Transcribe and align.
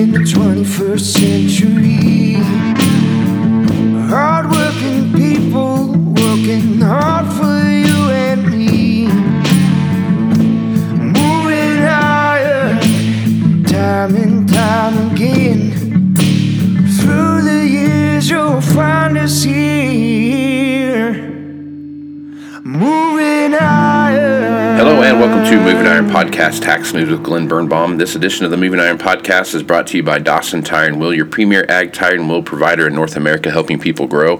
in 0.00 0.12
the 0.12 0.18
21st 0.20 1.00
century. 1.00 1.89
To 25.50 25.56
Moving 25.56 25.88
Iron 25.88 26.08
Podcast 26.08 26.62
Tax 26.62 26.92
News 26.92 27.10
with 27.10 27.24
Glen 27.24 27.48
Birnbaum. 27.48 27.96
This 27.96 28.14
edition 28.14 28.44
of 28.44 28.52
the 28.52 28.56
Moving 28.56 28.78
Iron 28.78 28.98
Podcast 28.98 29.52
is 29.52 29.64
brought 29.64 29.88
to 29.88 29.96
you 29.96 30.02
by 30.04 30.20
Dawson 30.20 30.62
Tire 30.62 30.86
and 30.86 31.00
Wheel, 31.00 31.12
your 31.12 31.26
premier 31.26 31.66
ag 31.68 31.92
tire 31.92 32.14
and 32.14 32.28
wheel 32.28 32.40
provider 32.40 32.86
in 32.86 32.94
North 32.94 33.16
America, 33.16 33.50
helping 33.50 33.80
people 33.80 34.06
grow. 34.06 34.36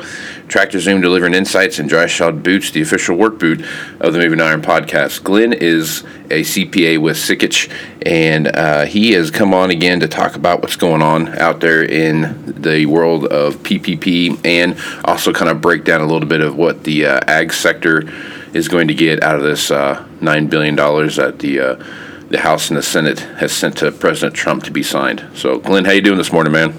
Tractor 0.46 0.78
Zoom 0.78 1.00
delivering 1.00 1.34
insights 1.34 1.80
and 1.80 1.88
dry 1.88 2.06
shod 2.06 2.45
boots, 2.45 2.70
the 2.70 2.80
official 2.80 3.16
work 3.16 3.41
boot 3.41 3.60
of 3.98 4.12
the 4.12 4.20
Moving 4.20 4.41
Iron 4.41 4.62
Podcast. 4.62 5.24
Glen 5.24 5.52
is 5.52 6.05
a 6.30 6.42
CPA 6.42 7.02
with 7.02 7.16
Sikich, 7.16 7.69
and 8.02 8.47
uh, 8.47 8.84
he 8.84 9.11
has 9.11 9.33
come 9.33 9.52
on 9.52 9.70
again 9.70 9.98
to 9.98 10.06
talk 10.06 10.36
about 10.36 10.62
what's 10.62 10.77
going 10.77 11.02
on 11.02 11.36
out 11.41 11.58
there 11.58 11.83
in 11.83 12.62
the 12.62 12.86
world 12.86 13.24
of 13.27 13.56
PPP 13.64 14.47
and 14.47 14.78
also 15.05 15.33
kind 15.33 15.50
of 15.50 15.61
break 15.61 15.83
down 15.83 16.02
a 16.02 16.06
little 16.06 16.28
bit 16.28 16.41
of 16.41 16.55
what 16.55 16.84
the 16.84 17.06
uh, 17.06 17.20
ag 17.27 17.52
sector 17.52 18.08
is 18.52 18.68
going 18.68 18.88
to 18.88 18.95
get 18.95 19.22
out 19.22 19.36
of 19.36 19.42
this 19.42 19.70
uh, 19.70 20.06
nine 20.20 20.46
billion 20.48 20.74
dollars 20.74 21.16
that 21.16 21.38
the 21.38 21.60
uh, 21.60 21.84
the 22.30 22.38
House 22.38 22.70
and 22.70 22.77
the 22.77 22.82
Senate 22.82 23.18
has 23.18 23.52
sent 23.52 23.78
to 23.78 23.91
President 23.91 24.34
Trump 24.34 24.62
to 24.64 24.70
be 24.70 24.84
signed. 24.84 25.27
So, 25.34 25.58
Glen, 25.58 25.84
how 25.84 25.91
you 25.91 26.00
doing 26.00 26.18
this 26.18 26.32
morning, 26.32 26.52
man? 26.52 26.75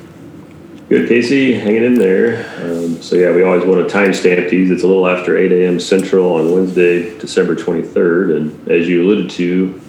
Good, 0.87 1.07
Casey, 1.09 1.53
hanging 1.53 1.83
in 1.83 1.95
there. 1.95 2.45
Um, 2.61 3.01
so 3.01 3.15
yeah, 3.15 3.33
we 3.33 3.43
always 3.43 3.65
want 3.65 3.87
to 3.87 3.93
timestamp 3.93 4.49
these. 4.49 4.71
It's 4.71 4.83
a 4.83 4.87
little 4.87 5.07
after 5.07 5.37
8 5.37 5.51
a.m. 5.51 5.79
Central 5.79 6.33
on 6.33 6.51
Wednesday, 6.51 7.17
December 7.17 7.55
23rd, 7.55 8.35
and 8.35 8.69
as 8.69 8.87
you 8.87 9.03
alluded 9.03 9.29
to, 9.31 9.81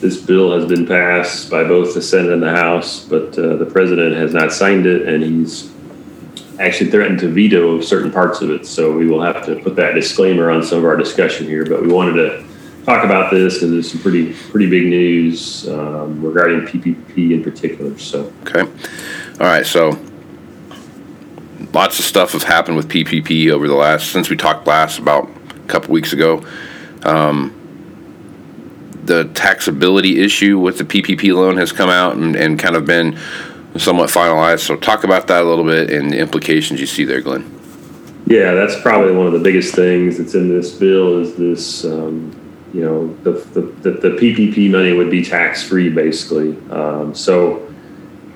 this 0.00 0.20
bill 0.20 0.58
has 0.58 0.68
been 0.68 0.86
passed 0.86 1.50
by 1.50 1.64
both 1.64 1.94
the 1.94 2.02
Senate 2.02 2.32
and 2.32 2.42
the 2.42 2.50
House, 2.50 3.04
but 3.04 3.38
uh, 3.38 3.56
the 3.56 3.64
president 3.64 4.16
has 4.16 4.34
not 4.34 4.52
signed 4.52 4.84
it, 4.84 5.08
and 5.08 5.22
he's 5.22 5.73
actually 6.60 6.90
threatened 6.90 7.18
to 7.20 7.28
veto 7.28 7.80
certain 7.80 8.10
parts 8.10 8.40
of 8.40 8.50
it. 8.50 8.66
So 8.66 8.96
we 8.96 9.06
will 9.06 9.22
have 9.22 9.44
to 9.46 9.56
put 9.56 9.76
that 9.76 9.94
disclaimer 9.94 10.50
on 10.50 10.62
some 10.62 10.78
of 10.78 10.84
our 10.84 10.96
discussion 10.96 11.46
here. 11.46 11.64
But 11.64 11.82
we 11.82 11.88
wanted 11.88 12.14
to 12.14 12.44
talk 12.84 13.04
about 13.04 13.30
this 13.30 13.54
because 13.54 13.70
there's 13.70 13.90
some 13.90 14.00
pretty 14.00 14.34
pretty 14.50 14.68
big 14.68 14.86
news 14.86 15.68
um, 15.68 16.22
regarding 16.22 16.60
PPP 16.60 17.32
in 17.32 17.42
particular. 17.42 17.98
So 17.98 18.32
Okay. 18.42 18.60
All 18.60 19.46
right. 19.46 19.66
So, 19.66 19.98
lots 21.72 21.98
of 21.98 22.04
stuff 22.04 22.32
has 22.32 22.44
happened 22.44 22.76
with 22.76 22.88
PPP 22.88 23.50
over 23.50 23.66
the 23.66 23.74
last 23.74 24.12
since 24.12 24.30
we 24.30 24.36
talked 24.36 24.66
last 24.66 24.98
about 24.98 25.28
a 25.28 25.66
couple 25.66 25.92
weeks 25.92 26.12
ago. 26.12 26.44
Um, 27.02 27.60
the 29.04 29.24
taxability 29.24 30.16
issue 30.16 30.58
with 30.58 30.78
the 30.78 30.84
PPP 30.84 31.34
loan 31.34 31.58
has 31.58 31.72
come 31.72 31.90
out 31.90 32.16
and, 32.16 32.34
and 32.36 32.58
kind 32.58 32.74
of 32.74 32.86
been 32.86 33.18
somewhat 33.76 34.10
finalized. 34.10 34.60
So, 34.60 34.76
talk 34.76 35.04
about 35.04 35.26
that 35.28 35.42
a 35.42 35.44
little 35.44 35.64
bit 35.64 35.90
and 35.90 36.10
the 36.10 36.18
implications 36.18 36.80
you 36.80 36.86
see 36.86 37.04
there, 37.04 37.20
Glen. 37.20 37.50
Yeah, 38.26 38.54
that's 38.54 38.80
probably 38.80 39.12
one 39.12 39.26
of 39.26 39.32
the 39.32 39.38
biggest 39.38 39.74
things 39.74 40.16
that's 40.18 40.34
in 40.34 40.48
this 40.48 40.72
bill 40.72 41.18
is 41.18 41.34
this, 41.34 41.84
um, 41.84 42.34
you 42.72 42.82
know, 42.82 43.14
the, 43.22 43.32
the, 43.32 43.60
the, 43.60 43.90
the 43.90 44.10
PPP 44.16 44.70
money 44.70 44.94
would 44.94 45.10
be 45.10 45.22
tax 45.22 45.62
free 45.62 45.90
basically. 45.90 46.56
Um, 46.70 47.14
so 47.14 47.70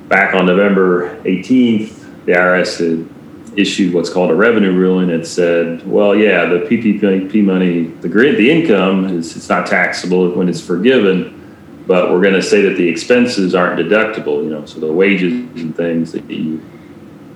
back 0.08 0.34
on 0.34 0.44
November 0.44 1.16
18th, 1.22 2.24
the 2.26 2.32
IRS 2.32 2.78
had 2.78 3.08
issued 3.58 3.94
what's 3.94 4.10
called 4.10 4.30
a 4.30 4.34
revenue 4.34 4.72
ruling 4.72 5.08
that 5.08 5.26
said, 5.26 5.86
well, 5.86 6.14
yeah, 6.14 6.44
the 6.46 6.60
PPP 6.60 7.42
money, 7.42 7.84
the 7.84 8.08
grid, 8.08 8.36
the 8.36 8.50
income 8.50 9.06
is 9.06 9.36
it's 9.36 9.48
not 9.48 9.66
taxable 9.66 10.30
when 10.32 10.48
it's 10.48 10.60
forgiven, 10.60 11.37
but 11.88 12.12
we're 12.12 12.20
going 12.20 12.34
to 12.34 12.42
say 12.42 12.60
that 12.60 12.76
the 12.76 12.86
expenses 12.86 13.54
aren't 13.54 13.80
deductible, 13.80 14.44
you 14.44 14.50
know, 14.50 14.66
so 14.66 14.78
the 14.78 14.92
wages 14.92 15.32
and 15.32 15.74
things 15.74 16.12
that 16.12 16.30
you 16.30 16.62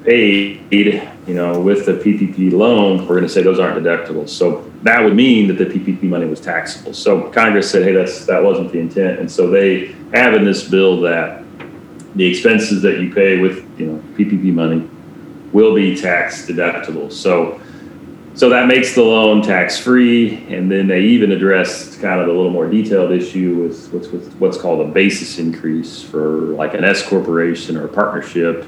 paid, 0.05 0.61
you 0.71 1.35
know, 1.35 1.59
with 1.59 1.87
the 1.87 1.93
PPP 1.93 2.53
loan, 2.53 2.99
we're 3.01 3.15
going 3.15 3.23
to 3.23 3.31
say 3.31 3.43
those 3.43 3.59
aren't 3.59 3.83
deductible. 3.83 4.29
So 4.29 4.71
that 4.83 5.03
would 5.03 5.17
mean 5.17 5.49
that 5.49 5.57
the 5.57 5.65
PPP 5.65 6.03
money 6.03 6.27
was 6.27 6.39
taxable. 6.39 6.93
So 6.93 7.31
Congress 7.31 7.71
said, 7.71 7.83
hey, 7.83 7.93
that's 7.93 8.27
that 8.27 8.45
wasn't 8.45 8.73
the 8.73 8.79
intent, 8.79 9.21
and 9.21 9.31
so 9.31 9.49
they 9.49 9.95
have 10.12 10.35
in 10.35 10.45
this 10.45 10.69
bill 10.69 11.01
that 11.01 11.43
the 12.15 12.27
expenses 12.27 12.83
that 12.83 13.01
you 13.01 13.11
pay 13.15 13.39
with 13.39 13.67
you 13.81 13.87
know 13.87 14.03
PPP 14.17 14.53
money 14.53 14.87
will 15.53 15.75
be 15.75 15.97
tax 15.97 16.47
deductible. 16.47 17.11
So 17.11 17.62
so 18.34 18.48
that 18.48 18.66
makes 18.66 18.94
the 18.94 19.03
loan 19.03 19.43
tax 19.43 19.78
free, 19.78 20.44
and 20.48 20.70
then 20.70 20.87
they 20.87 21.00
even 21.00 21.32
addressed 21.32 22.00
kind 22.00 22.20
of 22.20 22.28
a 22.28 22.32
little 22.32 22.50
more 22.50 22.69
detailed 22.69 23.12
issue 23.12 23.56
with 23.56 23.93
what's 23.93 24.09
with 24.09 24.34
what's 24.37 24.56
called 24.56 24.81
a 24.81 24.91
basis 24.91 25.38
increase 25.38 26.03
for 26.03 26.38
like 26.54 26.75
an 26.75 26.84
S 26.84 27.06
corporation 27.06 27.76
or 27.76 27.84
a 27.84 27.88
partnership 27.88 28.66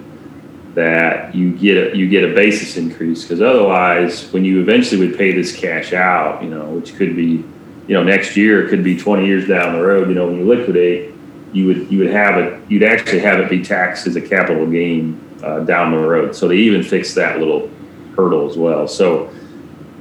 that 0.75 1.34
you 1.34 1.56
get 1.56 1.94
a, 1.94 1.97
you 1.97 2.08
get 2.08 2.25
a 2.25 2.34
basis 2.34 2.76
increase. 2.76 3.22
Because 3.22 3.41
otherwise 3.41 4.30
when 4.32 4.44
you 4.44 4.60
eventually 4.60 5.06
would 5.06 5.16
pay 5.16 5.32
this 5.32 5.54
cash 5.54 5.92
out 5.92 6.42
you 6.42 6.50
know 6.50 6.66
which 6.70 6.94
could 6.96 7.16
be 7.16 7.44
you 7.86 7.94
know 7.94 8.02
next 8.02 8.36
year 8.36 8.66
it 8.66 8.70
could 8.70 8.84
be 8.84 8.98
20 8.98 9.26
years 9.26 9.48
down 9.48 9.75
the 9.75 9.82
road 9.82 10.08
you 10.08 10.14
know 10.14 10.26
when 10.26 10.38
you 10.38 10.44
liquidate 10.44 11.14
you 11.52 11.66
would 11.66 11.91
you 11.91 11.98
would 12.00 12.10
have 12.10 12.38
it 12.38 12.60
you'd 12.69 12.82
actually 12.82 13.20
have 13.20 13.38
it 13.41 13.48
be 13.48 13.62
taxed 13.62 14.06
as 14.06 14.16
a 14.16 14.20
capital 14.20 14.66
gain 14.66 15.20
uh, 15.44 15.60
down 15.60 15.92
the 15.92 15.98
road. 15.98 16.34
So 16.34 16.48
they 16.48 16.56
even 16.56 16.82
fixed 16.82 17.14
that 17.16 17.38
little 17.38 17.70
hurdle 18.16 18.48
as 18.48 18.56
well. 18.56 18.88
So 18.88 19.32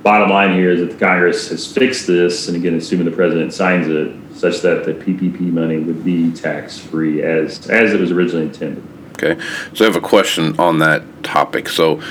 bottom 0.03 0.29
line 0.29 0.53
here 0.53 0.71
is 0.71 0.79
that 0.81 0.91
the 0.91 1.05
congress 1.05 1.49
has 1.49 1.71
fixed 1.71 2.05
this 2.07 2.47
and 2.47 2.57
again 2.57 2.75
assuming 2.75 3.05
the 3.05 3.11
president 3.11 3.53
signs 3.53 3.87
it 3.87 4.13
such 4.35 4.59
that 4.61 4.85
the 4.85 4.93
ppp 4.93 5.39
money 5.41 5.79
would 5.79 6.03
be 6.03 6.31
tax 6.31 6.77
free 6.77 7.21
as 7.23 7.69
as 7.69 7.93
it 7.93 7.99
was 7.99 8.11
originally 8.11 8.45
intended 8.45 8.83
Okay, 9.21 9.39
so 9.73 9.85
I 9.85 9.87
have 9.87 9.95
a 9.95 10.01
question 10.01 10.59
on 10.59 10.79
that 10.79 11.03
topic. 11.23 11.69
So, 11.69 12.01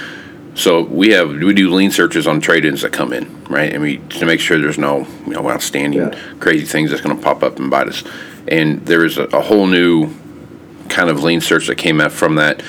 so 0.54 0.82
we 0.82 1.10
have 1.10 1.28
we 1.30 1.52
do 1.52 1.68
lien 1.74 1.90
searches 1.90 2.28
on 2.28 2.40
trade-ins 2.40 2.82
that 2.82 2.92
come 2.92 3.12
in, 3.12 3.44
right? 3.46 3.72
And 3.72 3.82
we 3.82 3.98
to 3.98 4.24
make 4.24 4.38
sure 4.40 4.56
there's 4.58 4.78
no 4.78 5.06
you 5.26 5.32
know 5.32 5.50
outstanding 5.50 6.00
Yeah. 6.00 6.18
crazy 6.38 6.64
things 6.64 6.90
that's 6.90 7.02
going 7.02 7.16
to 7.16 7.22
pop 7.22 7.42
up 7.42 7.58
and 7.58 7.68
bite 7.70 7.88
us. 7.88 8.04
And 8.46 8.86
there 8.86 9.04
is 9.04 9.18
a, 9.18 9.24
a 9.24 9.40
whole 9.42 9.66
new 9.66 10.14
kind 10.88 11.10
of 11.10 11.22
lien 11.24 11.40
search 11.40 11.66
that 11.66 11.74
came 11.74 12.00
out 12.00 12.12
from 12.12 12.36
that 12.36 12.62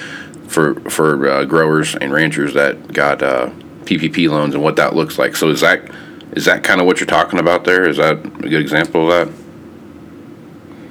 for 0.47 0.75
for 0.89 1.29
uh, 1.29 1.45
growers 1.45 1.95
and 1.95 2.11
ranchers 2.11 2.55
that 2.55 2.91
got 2.91 3.21
uh, 3.21 3.51
PPP 3.85 4.29
loans 4.29 4.53
and 4.53 4.63
what 4.63 4.75
that 4.77 4.95
looks 4.95 5.17
like. 5.17 5.35
So 5.35 5.49
is 5.49 5.61
that 5.61 5.81
is 6.33 6.45
that 6.45 6.63
kind 6.63 6.81
of 6.81 6.87
what 6.87 6.99
you're 6.99 7.07
talking 7.07 7.39
about 7.39 7.63
there? 7.63 7.87
Is 7.87 7.97
that 7.97 8.17
a 8.17 8.49
good 8.49 8.61
example 8.61 9.11
of 9.11 9.27
that? 9.27 9.43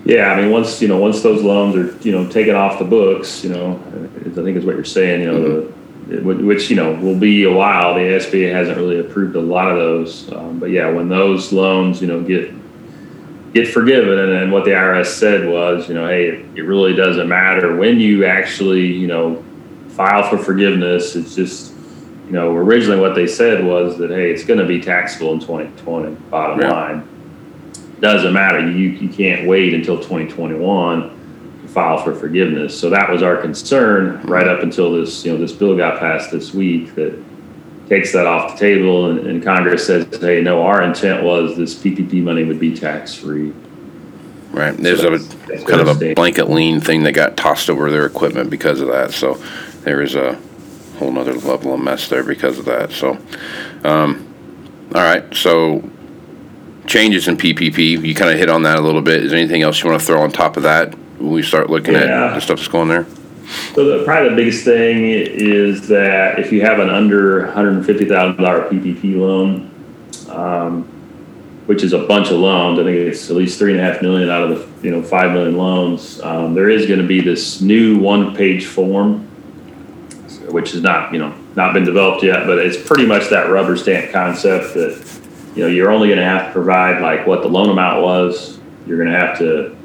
Yeah, 0.04 0.32
I 0.32 0.40
mean, 0.40 0.50
once 0.50 0.82
you 0.82 0.88
know, 0.88 0.98
once 0.98 1.22
those 1.22 1.42
loans 1.42 1.76
are 1.76 1.96
you 2.06 2.12
know 2.12 2.28
taken 2.28 2.54
off 2.54 2.78
the 2.78 2.84
books, 2.84 3.44
you 3.44 3.50
know, 3.50 3.80
I 4.26 4.30
think 4.30 4.56
is 4.56 4.64
what 4.64 4.74
you're 4.74 4.84
saying. 4.84 5.20
You 5.20 5.32
know, 5.32 5.40
the, 5.40 5.72
which 6.22 6.70
you 6.70 6.76
know 6.76 6.94
will 6.94 7.18
be 7.18 7.44
a 7.44 7.52
while. 7.52 7.94
The 7.94 8.00
SBA 8.00 8.52
hasn't 8.52 8.76
really 8.76 8.98
approved 8.98 9.36
a 9.36 9.40
lot 9.40 9.70
of 9.70 9.78
those, 9.78 10.32
um, 10.32 10.58
but 10.58 10.70
yeah, 10.70 10.90
when 10.90 11.08
those 11.08 11.52
loans 11.52 12.00
you 12.00 12.08
know 12.08 12.20
get 12.20 12.52
get 13.52 13.68
forgiven, 13.68 14.18
and 14.18 14.32
then 14.32 14.50
what 14.50 14.64
the 14.64 14.72
IRS 14.72 15.06
said 15.06 15.48
was, 15.48 15.88
you 15.88 15.94
know, 15.94 16.08
hey, 16.08 16.28
it, 16.28 16.58
it 16.58 16.62
really 16.62 16.94
doesn't 16.94 17.28
matter 17.28 17.76
when 17.76 18.00
you 18.00 18.24
actually 18.24 18.86
you 18.86 19.06
know 19.06 19.42
file 19.90 20.28
for 20.28 20.38
forgiveness. 20.38 21.14
It's 21.14 21.36
just 21.36 21.71
you 22.26 22.32
know 22.32 22.54
originally 22.54 23.00
what 23.00 23.14
they 23.14 23.26
said 23.26 23.64
was 23.64 23.98
that 23.98 24.10
hey, 24.10 24.30
it's 24.30 24.44
going 24.44 24.60
to 24.60 24.66
be 24.66 24.80
taxable 24.80 25.32
in 25.32 25.40
2020. 25.40 26.14
Bottom 26.30 26.60
Yeah. 26.60 26.70
line 26.70 27.08
doesn't 28.00 28.32
matter. 28.32 28.60
You 28.60 28.88
you 28.90 29.08
can't 29.08 29.46
wait 29.46 29.74
until 29.74 29.96
2021 29.96 31.62
to 31.62 31.68
file 31.68 32.02
for 32.02 32.14
forgiveness. 32.14 32.78
So 32.78 32.90
that 32.90 33.08
was 33.10 33.22
our 33.22 33.36
concern 33.36 34.20
right 34.22 34.48
up 34.48 34.62
until 34.62 34.92
this 34.92 35.24
you 35.24 35.32
know 35.32 35.38
this 35.38 35.52
bill 35.52 35.76
got 35.76 35.98
passed 36.00 36.30
this 36.30 36.52
week 36.54 36.94
that 36.94 37.16
takes 37.88 38.12
that 38.12 38.26
off 38.26 38.52
the 38.52 38.58
table 38.58 39.10
and, 39.10 39.26
and 39.26 39.42
Congress 39.42 39.86
says, 39.86 40.06
hey, 40.20 40.40
no, 40.40 40.62
our 40.62 40.82
intent 40.82 41.22
was 41.22 41.56
this 41.56 41.74
PPP 41.74 42.22
money 42.22 42.42
would 42.44 42.58
be 42.60 42.74
tax 42.74 43.14
free. 43.14 43.52
Right. 44.50 44.74
There's 44.76 45.00
So 45.00 45.12
a 45.12 45.18
that's- 45.18 45.64
kind 45.64 45.80
of 45.80 46.00
a 46.02 46.14
blanket 46.14 46.48
lien 46.48 46.80
thing 46.80 47.02
that 47.02 47.12
got 47.12 47.36
tossed 47.36 47.68
over 47.68 47.90
their 47.90 48.06
equipment 48.06 48.48
because 48.50 48.80
of 48.80 48.88
that. 48.88 49.10
So 49.12 49.34
there 49.82 50.00
is 50.00 50.14
a 50.14 50.38
whole 50.98 51.10
nother 51.10 51.34
level 51.34 51.74
of 51.74 51.80
mess 51.80 52.08
there 52.08 52.24
because 52.24 52.58
of 52.58 52.64
that. 52.66 52.92
So, 52.92 53.18
um, 53.84 54.34
all 54.94 55.02
right. 55.02 55.34
So 55.34 55.88
changes 56.86 57.28
in 57.28 57.36
PPP, 57.36 58.04
you 58.04 58.14
kind 58.14 58.30
of 58.30 58.38
hit 58.38 58.50
on 58.50 58.62
that 58.64 58.78
a 58.78 58.80
little 58.80 59.02
bit. 59.02 59.22
Is 59.24 59.30
there 59.30 59.40
anything 59.40 59.62
else 59.62 59.82
you 59.82 59.88
want 59.88 60.00
to 60.00 60.06
throw 60.06 60.20
on 60.20 60.30
top 60.30 60.56
of 60.56 60.64
that 60.64 60.94
when 61.18 61.30
we 61.30 61.42
start 61.42 61.70
looking 61.70 61.94
at 61.94 62.06
the 62.34 62.40
stuff 62.40 62.58
that's 62.58 62.68
going 62.68 62.88
there? 62.88 63.06
So 63.74 63.98
the, 63.98 64.04
probably 64.04 64.30
the 64.30 64.36
biggest 64.36 64.64
thing 64.64 65.04
is 65.04 65.88
that 65.88 66.38
if 66.38 66.52
you 66.52 66.62
have 66.62 66.78
an 66.78 66.88
under 66.88 67.46
$150,000 67.48 68.36
PPP 68.36 69.18
loan, 69.18 69.68
um, 70.30 70.88
which 71.66 71.82
is 71.82 71.92
a 71.92 71.98
bunch 72.06 72.30
of 72.30 72.38
loans. 72.38 72.78
I 72.78 72.84
think 72.84 72.96
it's 72.96 73.30
at 73.30 73.36
least 73.36 73.58
three 73.58 73.72
and 73.72 73.80
a 73.80 73.84
half 73.84 74.02
million 74.02 74.28
out 74.28 74.50
of 74.50 74.82
the 74.82 74.88
you 74.88 74.94
know 74.94 75.02
five 75.02 75.32
million 75.32 75.56
loans. 75.56 76.20
Um, 76.20 76.54
there 76.54 76.68
is 76.68 76.86
going 76.86 77.00
to 77.00 77.06
be 77.06 77.20
this 77.20 77.60
new 77.60 77.98
one-page 77.98 78.66
form, 78.66 79.28
which 80.50 80.72
has 80.72 80.82
not 80.82 81.12
you 81.12 81.18
know 81.18 81.34
not 81.56 81.74
been 81.74 81.84
developed 81.84 82.22
yet, 82.22 82.46
but 82.46 82.58
it's 82.58 82.76
pretty 82.76 83.06
much 83.06 83.28
that 83.28 83.50
rubber 83.50 83.76
stamp 83.76 84.10
concept 84.12 84.74
that 84.74 85.20
you 85.54 85.62
know 85.62 85.68
you're 85.68 85.90
only 85.90 86.08
going 86.08 86.18
to 86.18 86.24
have 86.24 86.46
to 86.46 86.52
provide 86.52 87.00
like 87.00 87.26
what 87.26 87.42
the 87.42 87.48
loan 87.48 87.68
amount 87.68 88.02
was. 88.02 88.58
You're 88.86 88.98
going 88.98 89.12
to 89.12 89.18
have 89.18 89.38
to 89.38 89.76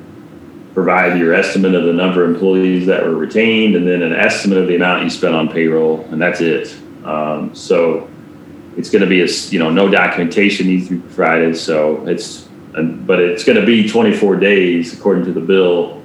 provide 0.73 1.17
your 1.17 1.33
estimate 1.33 1.73
of 1.73 1.85
the 1.85 1.93
number 1.93 2.23
of 2.23 2.29
employees 2.29 2.85
that 2.87 3.03
were 3.03 3.15
retained, 3.15 3.75
and 3.75 3.87
then 3.87 4.01
an 4.01 4.13
estimate 4.13 4.57
of 4.57 4.67
the 4.67 4.75
amount 4.75 5.03
you 5.03 5.09
spent 5.09 5.35
on 5.35 5.49
payroll, 5.49 6.01
and 6.11 6.21
that's 6.21 6.41
it. 6.41 6.75
Um, 7.03 7.53
so 7.55 8.09
it's 8.77 8.89
going 8.89 9.01
to 9.01 9.07
be 9.07 9.21
a 9.21 9.27
you 9.49 9.59
know 9.59 9.69
no 9.69 9.89
documentation 9.89 10.67
needs 10.67 10.87
to 10.87 10.99
be 10.99 11.01
provided. 11.01 11.57
So 11.57 12.05
it's 12.07 12.47
but 12.73 13.19
it's 13.19 13.43
going 13.43 13.59
to 13.59 13.65
be 13.65 13.89
24 13.89 14.35
days 14.35 14.93
according 14.93 15.25
to 15.25 15.33
the 15.33 15.41
bill 15.41 16.03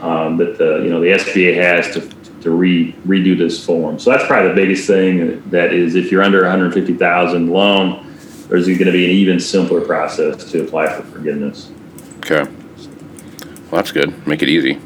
um, 0.00 0.36
that 0.38 0.58
the 0.58 0.82
you 0.82 0.90
know 0.90 1.00
the 1.00 1.08
SBA 1.08 1.56
has 1.56 1.92
to 1.94 2.13
to 2.44 2.50
re, 2.50 2.92
redo 3.06 3.36
this 3.36 3.64
form. 3.64 3.98
So 3.98 4.10
that's 4.10 4.26
probably 4.26 4.50
the 4.50 4.54
biggest 4.54 4.86
thing. 4.86 5.42
That 5.50 5.72
is, 5.72 5.94
if 5.94 6.12
you're 6.12 6.22
under 6.22 6.42
150,000 6.42 7.48
loan, 7.48 8.14
there's 8.48 8.66
going 8.66 8.78
to 8.78 8.92
be 8.92 9.06
an 9.06 9.10
even 9.10 9.40
simpler 9.40 9.80
process 9.80 10.50
to 10.52 10.62
apply 10.62 10.92
for 10.92 11.02
forgiveness. 11.04 11.72
Okay. 12.18 12.42
Well, 12.44 13.82
that's 13.82 13.92
good. 13.92 14.26
Make 14.26 14.42
it 14.42 14.50
easy. 14.50 14.78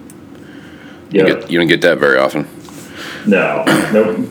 Yeah. 1.10 1.26
You, 1.26 1.26
get, 1.26 1.50
you 1.50 1.58
don't 1.58 1.66
get 1.66 1.82
that 1.82 1.98
very 1.98 2.16
often. 2.16 2.48
No. 3.26 3.64
Nope. 3.92 4.28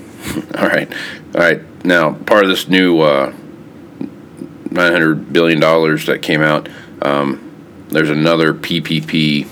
All 0.55 0.67
right. 0.67 0.89
All 1.35 1.41
right. 1.41 1.61
Now, 1.85 2.13
part 2.13 2.43
of 2.43 2.49
this 2.49 2.69
new 2.69 3.01
uh, 3.01 3.33
$900 4.69 5.33
billion 5.33 5.59
that 5.59 6.19
came 6.21 6.41
out, 6.41 6.69
um, 7.01 7.43
there's 7.89 8.09
another 8.09 8.53
PPP 8.53 9.47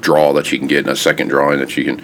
draw 0.00 0.32
that 0.32 0.50
you 0.52 0.58
can 0.58 0.66
get 0.68 0.84
in 0.84 0.90
a 0.90 0.96
second 0.96 1.28
drawing 1.28 1.58
that 1.60 1.76
you 1.76 1.84
can 1.84 2.02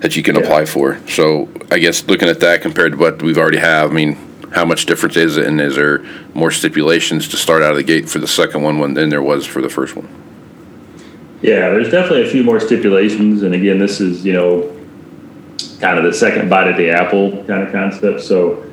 that 0.00 0.16
you 0.16 0.22
can 0.22 0.34
Yeah. 0.36 0.42
apply 0.42 0.64
for. 0.64 0.98
So 1.08 1.48
I 1.70 1.78
guess 1.78 2.06
looking 2.06 2.28
at 2.28 2.40
that 2.40 2.62
compared 2.62 2.92
to 2.92 2.98
what 2.98 3.22
we've 3.22 3.38
already 3.38 3.58
have, 3.58 3.90
I 3.90 3.94
mean, 3.94 4.16
how 4.52 4.64
much 4.64 4.86
difference 4.86 5.16
is 5.16 5.36
it, 5.36 5.46
and 5.46 5.60
is 5.60 5.76
there 5.76 6.02
more 6.34 6.50
stipulations 6.50 7.28
to 7.28 7.36
start 7.36 7.62
out 7.62 7.72
of 7.72 7.76
the 7.76 7.82
gate 7.82 8.08
for 8.08 8.18
the 8.18 8.26
second 8.26 8.62
one 8.62 8.94
than 8.94 9.08
there 9.10 9.22
was 9.22 9.46
for 9.46 9.60
the 9.62 9.68
first 9.68 9.94
one? 9.94 10.08
Yeah, 11.42 11.70
there's 11.70 11.90
definitely 11.90 12.26
a 12.28 12.30
few 12.30 12.42
more 12.42 12.60
stipulations, 12.60 13.42
and 13.42 13.54
again, 13.54 13.78
this 13.78 14.00
is 14.00 14.24
you 14.24 14.32
know 14.32 14.70
kind 15.80 15.98
of 15.98 16.04
the 16.04 16.12
second 16.12 16.50
bite 16.50 16.68
at 16.68 16.76
the 16.76 16.90
apple 16.90 17.44
kind 17.44 17.62
of 17.62 17.72
concept. 17.72 18.20
So 18.22 18.64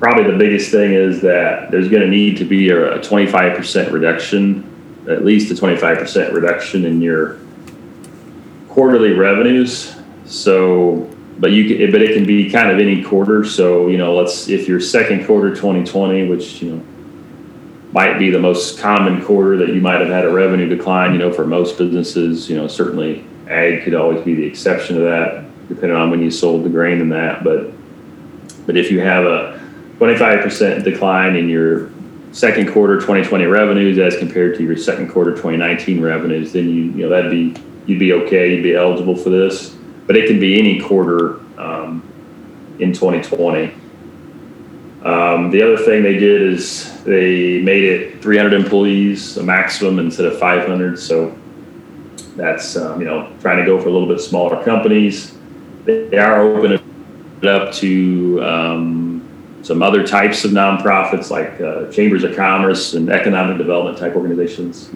probably 0.00 0.30
the 0.30 0.36
biggest 0.38 0.70
thing 0.70 0.92
is 0.92 1.20
that 1.22 1.70
there's 1.70 1.88
going 1.88 2.02
to 2.02 2.08
need 2.08 2.36
to 2.38 2.44
be 2.44 2.70
a, 2.70 2.96
a 2.96 2.98
25% 2.98 3.92
reduction, 3.92 4.64
at 5.08 5.24
least 5.24 5.50
a 5.50 5.54
25% 5.54 6.32
reduction 6.32 6.84
in 6.84 7.00
your 7.00 7.36
quarterly 8.76 9.12
revenues. 9.12 9.96
So, 10.26 11.10
but 11.38 11.52
you 11.52 11.64
can, 11.66 11.90
but 11.90 12.02
it 12.02 12.12
can 12.14 12.26
be 12.26 12.50
kind 12.50 12.70
of 12.70 12.78
any 12.78 13.02
quarter. 13.02 13.42
So 13.42 13.88
you 13.88 13.96
know, 13.96 14.14
let's 14.14 14.48
if 14.48 14.68
your 14.68 14.80
second 14.80 15.26
quarter 15.26 15.54
2020, 15.54 16.28
which 16.28 16.62
you 16.62 16.72
know 16.72 16.84
might 17.92 18.18
be 18.18 18.28
the 18.28 18.38
most 18.38 18.78
common 18.78 19.24
quarter 19.24 19.56
that 19.56 19.70
you 19.70 19.80
might 19.80 20.00
have 20.00 20.10
had 20.10 20.26
a 20.26 20.30
revenue 20.30 20.68
decline. 20.68 21.12
You 21.14 21.18
know, 21.18 21.32
for 21.32 21.46
most 21.46 21.78
businesses, 21.78 22.50
you 22.50 22.56
know, 22.56 22.68
certainly 22.68 23.24
ag 23.48 23.82
could 23.82 23.94
always 23.94 24.22
be 24.22 24.34
the 24.34 24.44
exception 24.44 24.96
to 24.96 25.02
that, 25.02 25.46
depending 25.68 25.96
on 25.96 26.10
when 26.10 26.20
you 26.20 26.30
sold 26.30 26.62
the 26.62 26.68
grain 26.68 27.00
and 27.00 27.10
that. 27.12 27.44
But 27.44 27.72
but 28.66 28.76
if 28.76 28.90
you 28.90 29.00
have 29.00 29.24
a 29.24 29.58
25% 29.98 30.84
decline 30.84 31.34
in 31.36 31.48
your 31.48 31.90
second 32.32 32.70
quarter 32.70 32.96
2020 32.96 33.46
revenues 33.46 33.98
as 33.98 34.18
compared 34.18 34.58
to 34.58 34.64
your 34.64 34.76
second 34.76 35.08
quarter 35.08 35.30
2019 35.30 36.02
revenues, 36.02 36.52
then 36.52 36.68
you 36.68 36.82
you 36.92 37.02
know 37.04 37.08
that'd 37.08 37.30
be 37.30 37.54
you'd 37.86 37.98
be 37.98 38.12
okay. 38.12 38.54
You'd 38.54 38.62
be 38.62 38.74
eligible 38.74 39.16
for 39.16 39.30
this. 39.30 39.74
But 40.06 40.16
it 40.16 40.26
can 40.26 40.38
be 40.38 40.58
any 40.58 40.80
quarter 40.80 41.40
um, 41.58 42.02
in 42.78 42.92
2020. 42.92 43.72
Um, 45.04 45.50
the 45.50 45.62
other 45.62 45.76
thing 45.76 46.02
they 46.02 46.18
did 46.18 46.42
is 46.42 47.02
they 47.04 47.60
made 47.62 47.84
it 47.84 48.22
300 48.22 48.52
employees 48.52 49.36
a 49.36 49.42
maximum 49.42 49.98
instead 49.98 50.26
of 50.26 50.38
500. 50.38 50.98
So 50.98 51.36
that's 52.34 52.76
um, 52.76 53.00
you 53.00 53.06
know 53.06 53.32
trying 53.40 53.58
to 53.58 53.64
go 53.64 53.80
for 53.80 53.88
a 53.88 53.92
little 53.92 54.08
bit 54.08 54.20
smaller 54.20 54.62
companies. 54.64 55.36
They 55.84 56.18
are 56.18 56.40
opening 56.40 56.80
it 57.40 57.48
up 57.48 57.72
to 57.74 58.42
um, 58.42 59.60
some 59.62 59.82
other 59.82 60.06
types 60.06 60.44
of 60.44 60.50
nonprofits 60.50 61.30
like 61.30 61.60
uh, 61.60 61.90
chambers 61.92 62.24
of 62.24 62.34
commerce 62.34 62.94
and 62.94 63.08
economic 63.08 63.58
development 63.58 63.98
type 63.98 64.16
organizations. 64.16 64.88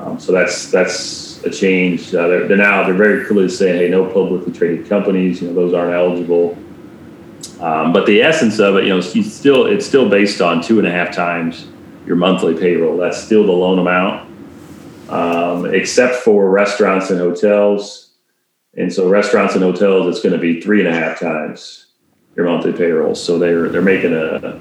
Um, 0.00 0.18
so 0.18 0.32
that's 0.32 0.70
that's 0.70 1.44
a 1.44 1.50
change. 1.50 2.14
Uh, 2.14 2.26
they're, 2.26 2.48
they're 2.48 2.56
now 2.56 2.84
they're 2.84 2.94
very 2.94 3.26
clearly 3.26 3.48
saying, 3.48 3.76
hey, 3.76 3.88
no 3.88 4.06
publicly 4.06 4.52
traded 4.52 4.88
companies. 4.88 5.42
You 5.42 5.48
know 5.48 5.54
those 5.54 5.74
aren't 5.74 5.92
eligible. 5.92 6.56
Um, 7.60 7.92
but 7.92 8.06
the 8.06 8.22
essence 8.22 8.58
of 8.58 8.76
it, 8.76 8.84
you 8.84 8.90
know, 8.90 8.96
you 8.96 9.22
still 9.22 9.66
it's 9.66 9.86
still 9.86 10.08
based 10.08 10.40
on 10.40 10.62
two 10.62 10.78
and 10.78 10.88
a 10.88 10.90
half 10.90 11.14
times 11.14 11.68
your 12.06 12.16
monthly 12.16 12.54
payroll. 12.54 12.96
That's 12.96 13.22
still 13.22 13.44
the 13.44 13.52
loan 13.52 13.78
amount, 13.78 14.30
um, 15.10 15.66
except 15.66 16.16
for 16.16 16.50
restaurants 16.50 17.10
and 17.10 17.18
hotels. 17.18 18.12
And 18.76 18.90
so 18.90 19.08
restaurants 19.08 19.54
and 19.54 19.62
hotels, 19.62 20.06
it's 20.06 20.22
going 20.22 20.32
to 20.32 20.38
be 20.40 20.60
three 20.60 20.84
and 20.84 20.88
a 20.88 20.98
half 20.98 21.20
times 21.20 21.86
your 22.36 22.46
monthly 22.46 22.72
payroll. 22.72 23.14
So 23.14 23.38
they're 23.38 23.68
they're 23.68 23.82
making 23.82 24.14
a, 24.14 24.58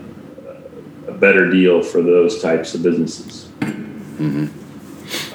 a 1.07 1.13
better 1.13 1.49
deal 1.49 1.81
for 1.81 2.01
those 2.01 2.41
types 2.41 2.75
of 2.75 2.83
businesses. 2.83 3.47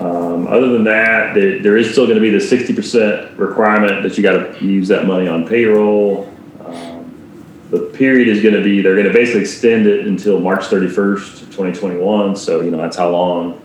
Um, 0.00 0.46
other 0.48 0.68
than 0.68 0.84
that, 0.84 1.34
there, 1.34 1.60
there 1.60 1.76
is 1.76 1.90
still 1.92 2.06
going 2.06 2.16
to 2.16 2.20
be 2.20 2.30
the 2.30 2.40
sixty 2.40 2.74
percent 2.74 3.38
requirement 3.38 4.02
that 4.02 4.16
you 4.16 4.22
got 4.22 4.58
to 4.58 4.64
use 4.64 4.88
that 4.88 5.06
money 5.06 5.28
on 5.28 5.46
payroll. 5.46 6.32
Um, 6.64 7.66
the 7.70 7.80
period 7.94 8.28
is 8.28 8.42
going 8.42 8.54
to 8.54 8.62
be 8.62 8.82
they're 8.82 8.94
going 8.94 9.06
to 9.06 9.12
basically 9.12 9.42
extend 9.42 9.86
it 9.86 10.06
until 10.06 10.40
March 10.40 10.66
thirty 10.66 10.88
first, 10.88 11.52
twenty 11.52 11.72
twenty 11.76 11.98
one. 11.98 12.36
So 12.36 12.60
you 12.60 12.70
know 12.70 12.78
that's 12.78 12.96
how 12.96 13.10
long 13.10 13.60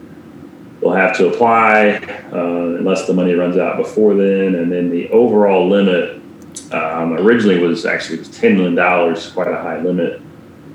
they'll 0.80 0.92
have 0.92 1.18
to 1.18 1.28
apply 1.28 2.00
uh, 2.32 2.78
unless 2.78 3.06
the 3.06 3.14
money 3.14 3.34
runs 3.34 3.58
out 3.58 3.78
before 3.78 4.14
then. 4.16 4.56
And 4.56 4.72
then 4.72 4.90
the 4.90 5.10
overall 5.10 5.68
limit 5.68 6.22
um, 6.72 7.14
originally 7.14 7.60
was 7.60 7.86
actually 7.86 8.20
was 8.20 8.30
ten 8.30 8.56
million 8.56 8.76
dollars, 8.76 9.32
quite 9.32 9.48
a 9.48 9.56
high 9.56 9.80
limit 9.82 10.22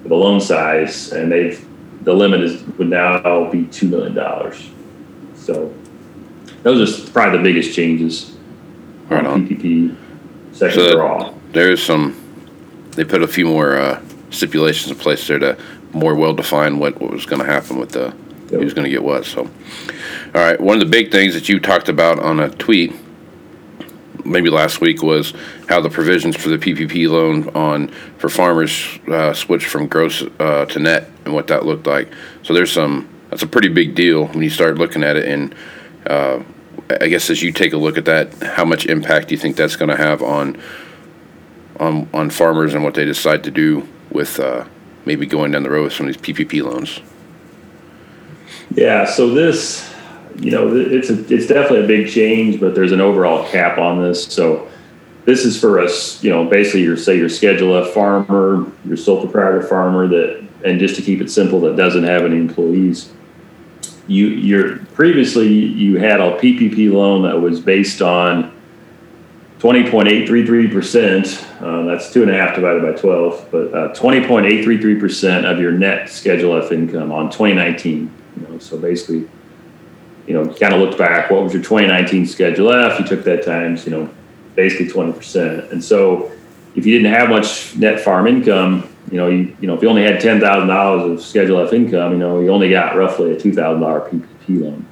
for 0.02 0.08
the 0.08 0.16
loan 0.16 0.40
size, 0.40 1.12
and 1.12 1.30
they've 1.30 1.64
the 2.02 2.12
limit 2.12 2.40
is 2.42 2.62
would 2.78 2.88
now 2.88 3.50
be 3.50 3.66
two 3.66 3.88
million 3.88 4.14
dollars. 4.14 4.70
So 5.44 5.74
those 6.62 7.08
are 7.08 7.10
probably 7.12 7.38
the 7.38 7.44
biggest 7.44 7.74
changes 7.74 8.34
Right 9.08 9.26
on. 9.26 9.46
PPP 9.46 9.96
second 10.52 10.74
So 10.74 10.92
draw. 10.92 11.34
There's 11.52 11.82
some. 11.82 12.20
They 12.92 13.04
put 13.04 13.22
a 13.22 13.28
few 13.28 13.44
more 13.44 13.76
uh, 13.76 14.02
stipulations 14.30 14.90
in 14.90 14.96
place 14.96 15.26
there 15.26 15.38
to 15.38 15.58
more 15.92 16.14
well 16.14 16.32
define 16.32 16.78
what, 16.78 17.00
what 17.00 17.10
was 17.10 17.26
going 17.26 17.40
to 17.40 17.46
happen 17.46 17.78
with 17.78 17.90
the 17.90 18.10
who's 18.50 18.72
going 18.72 18.84
to 18.84 18.90
get 18.90 19.02
what. 19.02 19.24
So, 19.26 19.42
all 19.42 19.50
right. 20.34 20.60
One 20.60 20.80
of 20.80 20.80
the 20.80 20.90
big 20.90 21.10
things 21.10 21.34
that 21.34 21.48
you 21.48 21.60
talked 21.60 21.88
about 21.88 22.18
on 22.18 22.40
a 22.40 22.50
tweet, 22.50 22.94
maybe 24.24 24.48
last 24.48 24.80
week, 24.80 25.02
was 25.02 25.34
how 25.68 25.80
the 25.80 25.90
provisions 25.90 26.36
for 26.36 26.48
the 26.48 26.58
PPP 26.58 27.08
loan 27.08 27.48
on 27.50 27.88
for 28.18 28.28
farmers 28.28 28.98
uh, 29.08 29.34
switched 29.34 29.66
from 29.66 29.86
gross 29.86 30.22
uh, 30.38 30.64
to 30.66 30.78
net 30.78 31.10
and 31.24 31.34
what 31.34 31.48
that 31.48 31.66
looked 31.66 31.86
like. 31.86 32.10
So 32.42 32.54
there's 32.54 32.72
some. 32.72 33.10
That's 33.34 33.42
a 33.42 33.48
pretty 33.48 33.68
big 33.68 33.96
deal 33.96 34.26
when 34.26 34.44
you 34.44 34.48
start 34.48 34.78
looking 34.78 35.02
at 35.02 35.16
it 35.16 35.26
and. 35.26 35.52
Uh, 36.06 36.44
I 37.00 37.08
guess 37.08 37.30
as 37.30 37.42
you 37.42 37.50
take 37.50 37.72
a 37.72 37.78
look 37.78 37.96
at 37.96 38.04
that, 38.04 38.32
how 38.42 38.64
much 38.64 38.84
impact 38.84 39.28
do 39.28 39.34
you 39.34 39.40
think 39.40 39.56
that's 39.56 39.74
going 39.74 39.88
to 39.88 39.96
have 39.96 40.22
on 40.22 40.60
on 41.80 42.08
on 42.12 42.28
farmers 42.28 42.74
and 42.74 42.84
what 42.84 42.92
they 42.92 43.06
decide 43.06 43.42
to 43.44 43.50
do 43.50 43.88
with 44.10 44.38
uh, 44.38 44.66
maybe 45.06 45.24
going 45.24 45.50
down 45.50 45.62
the 45.62 45.70
road 45.70 45.84
with 45.84 45.94
some 45.94 46.06
of 46.06 46.14
these 46.14 46.36
PPP 46.36 46.62
loans? 46.62 47.00
Yeah, 48.74 49.06
so 49.06 49.30
this, 49.30 49.90
you 50.36 50.50
know, 50.50 50.76
it's 50.76 51.08
a, 51.08 51.34
it's 51.34 51.46
definitely 51.46 51.84
a 51.84 51.86
big 51.86 52.10
change, 52.10 52.60
but 52.60 52.74
there's 52.74 52.92
an 52.92 53.00
overall 53.00 53.48
cap 53.48 53.78
on 53.78 54.02
this. 54.02 54.26
So 54.26 54.68
this 55.24 55.46
is 55.46 55.58
for 55.58 55.80
us, 55.80 56.22
you 56.22 56.30
know, 56.30 56.44
basically 56.44 56.82
your 56.82 56.98
say 56.98 57.16
your 57.16 57.30
Schedule 57.30 57.76
F 57.76 57.94
farmer, 57.94 58.70
your 58.84 58.98
sole 58.98 59.22
proprietor 59.22 59.62
farmer 59.62 60.06
that, 60.06 60.46
and 60.66 60.78
just 60.78 60.96
to 60.96 61.02
keep 61.02 61.22
it 61.22 61.30
simple, 61.30 61.60
that 61.62 61.76
doesn't 61.76 62.04
have 62.04 62.24
any 62.24 62.36
employees. 62.36 63.13
You 64.06 64.26
you're 64.28 64.78
previously 64.94 65.48
you 65.48 65.98
had 65.98 66.20
a 66.20 66.36
PPP 66.38 66.92
loan 66.92 67.22
that 67.22 67.40
was 67.40 67.60
based 67.60 68.02
on 68.02 68.54
20.833 69.60 70.70
percent. 70.70 71.46
Uh, 71.60 71.84
that's 71.84 72.12
two 72.12 72.20
and 72.20 72.30
a 72.30 72.34
half 72.34 72.54
divided 72.54 72.82
by 72.82 72.92
12, 73.00 73.48
but 73.50 73.72
uh, 73.72 73.94
20.833 73.94 75.00
percent 75.00 75.46
of 75.46 75.58
your 75.58 75.72
net 75.72 76.10
Schedule 76.10 76.62
F 76.62 76.70
income 76.70 77.10
on 77.10 77.30
2019. 77.30 78.10
You 78.36 78.42
know, 78.46 78.58
so 78.58 78.76
basically, 78.76 79.26
you 80.26 80.34
know, 80.34 80.44
kind 80.54 80.74
of 80.74 80.80
looked 80.80 80.98
back. 80.98 81.30
What 81.30 81.42
was 81.42 81.54
your 81.54 81.62
2019 81.62 82.26
Schedule 82.26 82.72
F? 82.72 83.00
You 83.00 83.06
took 83.06 83.24
that 83.24 83.42
times, 83.42 83.86
you 83.86 83.92
know, 83.92 84.10
basically 84.54 84.88
20 84.88 85.12
percent. 85.14 85.72
And 85.72 85.82
so, 85.82 86.30
if 86.74 86.84
you 86.84 86.98
didn't 86.98 87.14
have 87.14 87.30
much 87.30 87.74
net 87.76 88.00
farm 88.00 88.26
income, 88.26 88.93
you 89.10 89.18
know, 89.18 89.28
you, 89.28 89.56
you 89.60 89.66
know, 89.66 89.74
if 89.74 89.82
you 89.82 89.88
only 89.88 90.02
had 90.02 90.20
ten 90.20 90.40
thousand 90.40 90.68
dollars 90.68 91.10
of 91.10 91.24
Schedule 91.24 91.60
F 91.60 91.72
income, 91.72 92.12
you 92.12 92.18
know, 92.18 92.40
you 92.40 92.50
only 92.50 92.70
got 92.70 92.96
roughly 92.96 93.32
a 93.32 93.40
two 93.40 93.52
thousand 93.52 93.82
dollar 93.82 94.00
PPP 94.08 94.62
loan. 94.62 94.86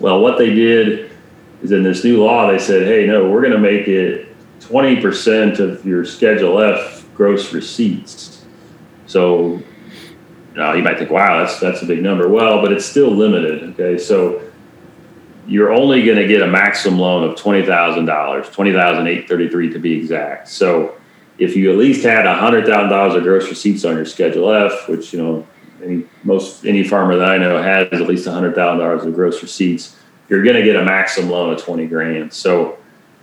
Well, 0.00 0.20
what 0.20 0.38
they 0.38 0.54
did 0.54 1.12
is 1.62 1.72
in 1.72 1.82
this 1.82 2.02
new 2.04 2.22
law, 2.24 2.50
they 2.50 2.58
said, 2.58 2.86
hey, 2.86 3.06
no, 3.06 3.28
we're 3.28 3.42
going 3.42 3.52
to 3.52 3.58
make 3.58 3.86
it 3.88 4.34
twenty 4.60 5.00
percent 5.00 5.58
of 5.58 5.84
your 5.84 6.04
Schedule 6.04 6.60
F 6.60 7.06
gross 7.14 7.52
receipts. 7.52 8.44
So, 9.06 9.62
now 10.56 10.72
you 10.72 10.82
might 10.82 10.98
think, 10.98 11.10
wow, 11.10 11.44
that's 11.44 11.60
that's 11.60 11.82
a 11.82 11.86
big 11.86 12.02
number. 12.02 12.28
Well, 12.28 12.62
but 12.62 12.72
it's 12.72 12.86
still 12.86 13.10
limited. 13.10 13.62
Okay, 13.70 13.98
so 13.98 14.42
you're 15.46 15.72
only 15.72 16.04
going 16.04 16.18
to 16.18 16.28
get 16.28 16.42
a 16.42 16.46
maximum 16.46 16.98
loan 16.98 17.28
of 17.28 17.36
twenty 17.36 17.66
thousand 17.66 18.06
dollars, 18.06 18.48
twenty 18.48 18.72
thousand 18.72 19.06
eight 19.06 19.28
thirty 19.28 19.48
three 19.48 19.70
to 19.72 19.78
be 19.78 19.92
exact. 19.92 20.48
So 20.48 20.99
if 21.40 21.56
you 21.56 21.72
at 21.72 21.78
least 21.78 22.04
had 22.04 22.26
hundred 22.26 22.66
thousand 22.66 22.90
dollars 22.90 23.14
of 23.16 23.22
gross 23.22 23.48
receipts 23.48 23.84
on 23.84 23.96
your 23.96 24.04
Schedule 24.04 24.52
F, 24.52 24.88
which 24.88 25.12
you 25.12 25.20
know 25.20 25.46
any 25.82 26.04
most 26.22 26.66
any 26.66 26.84
farmer 26.84 27.16
that 27.16 27.30
I 27.30 27.38
know 27.38 27.60
has 27.60 27.88
at 27.92 28.06
least 28.06 28.28
hundred 28.28 28.54
thousand 28.54 28.78
dollars 28.78 29.04
of 29.04 29.14
gross 29.14 29.42
receipts, 29.42 29.96
you're 30.28 30.42
going 30.42 30.56
to 30.56 30.62
get 30.62 30.76
a 30.76 30.84
maximum 30.84 31.30
loan 31.30 31.54
of 31.54 31.60
twenty 31.60 31.86
grand. 31.86 32.32
So, 32.32 32.78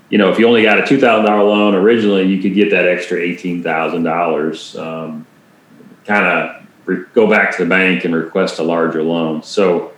you 0.10 0.18
know, 0.18 0.32
if 0.32 0.40
you 0.40 0.48
only 0.48 0.64
got 0.64 0.80
a 0.80 0.86
two 0.86 1.00
thousand 1.00 1.26
dollar 1.28 1.44
loan 1.44 1.76
originally, 1.76 2.24
you 2.24 2.42
could 2.42 2.56
get 2.56 2.72
that 2.72 2.88
extra 2.88 3.20
eighteen 3.20 3.62
thousand 3.62 4.00
um, 4.00 4.14
dollars. 4.14 4.76
Kind 6.06 6.26
of 6.26 6.66
re- 6.86 7.06
go 7.14 7.30
back 7.30 7.56
to 7.58 7.64
the 7.66 7.70
bank 7.70 8.06
and 8.06 8.16
request 8.16 8.60
a 8.60 8.64
larger 8.64 9.04
loan. 9.04 9.44
So, 9.44 9.92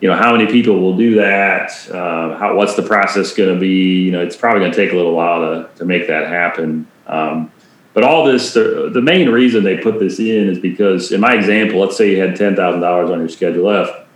you 0.00 0.08
know, 0.08 0.16
how 0.16 0.36
many 0.36 0.50
people 0.50 0.80
will 0.80 0.96
do 0.96 1.14
that? 1.14 1.70
Uh, 1.88 2.36
how, 2.36 2.56
what's 2.56 2.74
the 2.74 2.82
process 2.82 3.32
going 3.32 3.54
to 3.54 3.60
be? 3.60 4.02
You 4.02 4.10
know, 4.12 4.22
it's 4.22 4.36
probably 4.36 4.60
going 4.60 4.72
to 4.72 4.76
take 4.76 4.92
a 4.92 4.96
little 4.96 5.14
while 5.14 5.40
to 5.40 5.70
to 5.76 5.84
make 5.86 6.08
that 6.08 6.26
happen. 6.26 6.88
Um, 7.06 7.52
but 7.94 8.04
all 8.04 8.26
this, 8.26 8.52
the, 8.52 8.90
the 8.92 9.00
main 9.00 9.30
reason 9.30 9.64
they 9.64 9.78
put 9.78 9.98
this 9.98 10.18
in 10.18 10.48
is 10.50 10.58
because, 10.58 11.12
in 11.12 11.20
my 11.20 11.34
example, 11.34 11.80
let's 11.80 11.96
say 11.96 12.10
you 12.10 12.20
had 12.20 12.36
ten 12.36 12.54
thousand 12.54 12.82
dollars 12.82 13.10
on 13.10 13.20
your 13.20 13.28
Schedule 13.30 13.70
F, 13.70 14.06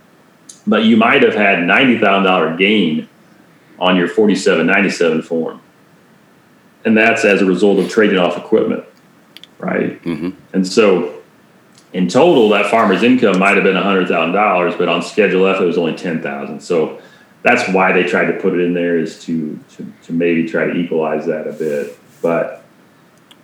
but 0.67 0.83
you 0.83 0.97
might 0.97 1.23
have 1.23 1.33
had 1.33 1.63
ninety 1.63 1.97
thousand 1.97 2.25
dollar 2.25 2.55
gain 2.55 3.09
on 3.79 3.95
your 3.95 4.07
forty 4.07 4.35
seven 4.35 4.67
ninety 4.67 4.91
seven 4.91 5.23
form, 5.23 5.59
and 6.85 6.95
that's 6.95 7.25
as 7.25 7.41
a 7.41 7.45
result 7.45 7.79
of 7.79 7.89
trading 7.89 8.19
off 8.19 8.37
equipment, 8.37 8.83
right? 9.57 9.99
Mm-hmm. 10.03 10.29
And 10.53 10.67
so, 10.67 11.19
in 11.91 12.07
total, 12.07 12.49
that 12.49 12.69
farmer's 12.69 13.01
income 13.01 13.39
might 13.39 13.55
have 13.55 13.63
been 13.63 13.75
hundred 13.75 14.07
thousand 14.07 14.35
dollars, 14.35 14.75
but 14.75 14.89
on 14.89 15.01
Schedule 15.01 15.47
F, 15.47 15.59
it 15.59 15.65
was 15.65 15.79
only 15.79 15.95
ten 15.95 16.21
thousand. 16.21 16.59
So 16.59 17.01
that's 17.41 17.67
why 17.73 17.93
they 17.93 18.03
tried 18.03 18.25
to 18.25 18.33
put 18.39 18.53
it 18.53 18.59
in 18.59 18.75
there 18.75 18.99
is 18.99 19.23
to, 19.25 19.59
to 19.71 19.91
to 20.03 20.13
maybe 20.13 20.47
try 20.47 20.65
to 20.65 20.73
equalize 20.73 21.25
that 21.25 21.47
a 21.47 21.53
bit, 21.53 21.97
but 22.21 22.60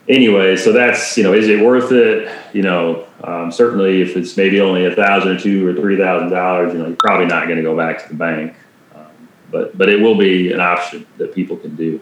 anyway, 0.10 0.56
so 0.58 0.72
that's 0.72 1.18
you 1.18 1.24
know, 1.24 1.34
is 1.34 1.48
it 1.48 1.64
worth 1.64 1.92
it? 1.92 2.32
You 2.54 2.64
know, 2.64 3.08
um, 3.24 3.52
certainly 3.52 4.02
if 4.02 4.16
it's 4.16 4.38
maybe 4.38 4.60
only 4.60 4.86
a 4.86 4.96
thousand 4.96 5.30
or 5.36 5.40
two 5.40 5.68
or 5.68 5.74
three 5.74 5.98
thousand 5.98 6.30
dollars, 6.30 6.74
you 6.74 6.80
know, 6.80 6.88
you're 6.88 6.96
probably 6.96 7.26
not 7.26 7.46
going 7.46 7.58
to 7.58 7.64
go 7.64 7.76
back 7.76 8.04
to 8.04 8.10
the 8.10 8.16
bank. 8.16 8.56
Um, 8.96 9.06
but 9.52 9.78
but 9.78 9.90
it 9.90 10.00
will 10.00 10.18
be 10.18 10.52
an 10.52 10.60
option 10.60 11.06
that 11.18 11.34
people 11.34 11.58
can 11.58 11.76
do. 11.76 12.00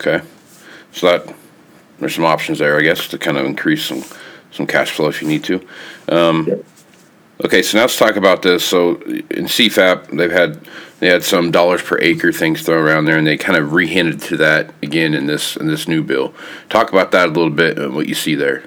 Okay, 0.00 0.22
so 0.92 1.06
that 1.06 1.34
there's 1.98 2.14
some 2.14 2.24
options 2.24 2.58
there, 2.58 2.78
I 2.78 2.82
guess, 2.82 3.08
to 3.08 3.18
kind 3.18 3.36
of 3.36 3.46
increase 3.46 3.84
some 3.84 4.04
some 4.50 4.66
cash 4.66 4.90
flow 4.90 5.08
if 5.08 5.22
you 5.22 5.28
need 5.28 5.44
to. 5.44 5.66
Um, 6.08 6.46
Yep. 6.48 6.64
Okay, 7.42 7.62
so 7.62 7.78
now 7.78 7.84
let's 7.84 7.98
talk 7.98 8.16
about 8.16 8.42
this. 8.42 8.64
So 8.64 8.96
in 9.02 9.46
CFAP, 9.46 10.16
they've 10.16 10.30
had 10.30 10.60
they 11.00 11.08
had 11.08 11.24
some 11.24 11.50
dollars 11.50 11.82
per 11.82 11.98
acre 11.98 12.32
things 12.32 12.62
thrown 12.62 12.82
around 12.82 13.06
there, 13.06 13.18
and 13.18 13.26
they 13.26 13.36
kind 13.36 13.58
of 13.58 13.70
rehinted 13.70 14.22
to 14.28 14.36
that 14.36 14.72
again 14.82 15.14
in 15.14 15.26
this 15.26 15.56
in 15.56 15.66
this 15.66 15.88
new 15.88 16.02
bill. 16.02 16.32
Talk 16.68 16.90
about 16.90 17.10
that 17.10 17.30
a 17.30 17.32
little 17.32 17.50
bit 17.50 17.78
and 17.78 17.94
what 17.94 18.06
you 18.06 18.14
see 18.14 18.36
there. 18.36 18.64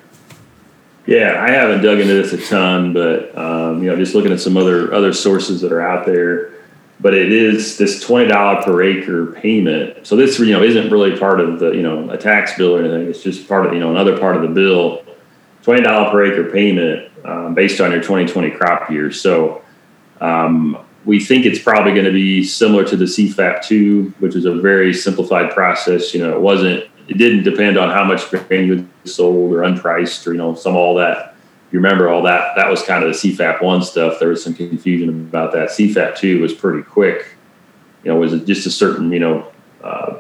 Yeah, 1.05 1.41
I 1.41 1.51
haven't 1.51 1.81
dug 1.81 1.99
into 1.99 2.13
this 2.13 2.33
a 2.33 2.49
ton, 2.49 2.91
but 2.91 3.35
um, 3.37 3.81
you 3.81 3.89
know, 3.89 3.95
just 3.95 4.13
looking 4.13 4.33
at 4.33 4.41
some 4.41 4.57
other 4.57 4.93
other 4.93 5.13
sources 5.13 5.61
that 5.61 5.71
are 5.71 5.81
out 5.81 6.05
there. 6.05 6.51
But 6.99 7.13
it 7.13 7.31
is 7.31 7.77
this 7.77 8.03
twenty 8.03 8.27
dollar 8.27 8.61
per 8.63 8.83
acre 8.83 9.27
payment. 9.27 10.05
So 10.05 10.17
this 10.17 10.37
you 10.39 10.51
know 10.51 10.61
isn't 10.61 10.91
really 10.91 11.17
part 11.17 11.39
of 11.39 11.59
the 11.59 11.71
you 11.71 11.83
know 11.83 12.09
a 12.09 12.17
tax 12.17 12.57
bill 12.57 12.75
or 12.75 12.79
anything. 12.83 13.07
It's 13.07 13.23
just 13.23 13.47
part 13.47 13.65
of 13.65 13.73
you 13.73 13.79
know 13.79 13.91
another 13.91 14.17
part 14.19 14.35
of 14.35 14.41
the 14.41 14.49
bill. 14.49 15.05
Twenty 15.63 15.83
dollar 15.83 16.11
per 16.11 16.25
acre 16.25 16.51
payment 16.51 17.06
um, 17.25 17.53
based 17.53 17.81
on 17.81 17.91
your 17.91 18.01
twenty 18.01 18.25
twenty 18.31 18.51
crop 18.51 18.89
year. 18.89 19.11
So 19.11 19.63
um, 20.21 20.77
we 21.05 21.23
think 21.23 21.45
it's 21.45 21.59
probably 21.59 21.93
going 21.93 22.05
to 22.05 22.11
be 22.11 22.43
similar 22.43 22.83
to 22.83 22.97
the 22.97 23.05
CFAP 23.05 23.63
two, 23.63 24.13
which 24.19 24.35
is 24.35 24.45
a 24.45 24.53
very 24.55 24.93
simplified 24.93 25.51
process. 25.51 26.13
You 26.13 26.21
know, 26.21 26.35
it 26.35 26.41
wasn't 26.41 26.83
it 27.07 27.17
didn't 27.17 27.43
depend 27.43 27.77
on 27.77 27.89
how 27.89 28.03
much 28.03 28.29
grain 28.29 28.67
you 28.67 28.89
sold 29.05 29.53
or 29.53 29.59
unpriced 29.59 30.27
or 30.27 30.33
you 30.33 30.37
know 30.37 30.53
some 30.55 30.75
all 30.75 30.95
that. 30.95 31.35
You 31.71 31.79
remember 31.79 32.09
all 32.09 32.21
that? 32.23 32.55
That 32.55 32.69
was 32.69 32.83
kind 32.83 33.03
of 33.03 33.09
the 33.11 33.17
CFAP 33.17 33.61
one 33.61 33.81
stuff. 33.81 34.19
There 34.19 34.29
was 34.29 34.43
some 34.43 34.53
confusion 34.53 35.09
about 35.09 35.53
that. 35.53 35.69
CFAP 35.69 36.17
two 36.17 36.41
was 36.41 36.53
pretty 36.53 36.83
quick. 36.83 37.25
You 38.03 38.11
know, 38.11 38.19
was 38.19 38.39
just 38.43 38.67
a 38.67 38.71
certain 38.71 39.11
you 39.11 39.19
know 39.19 39.51
uh, 39.81 40.19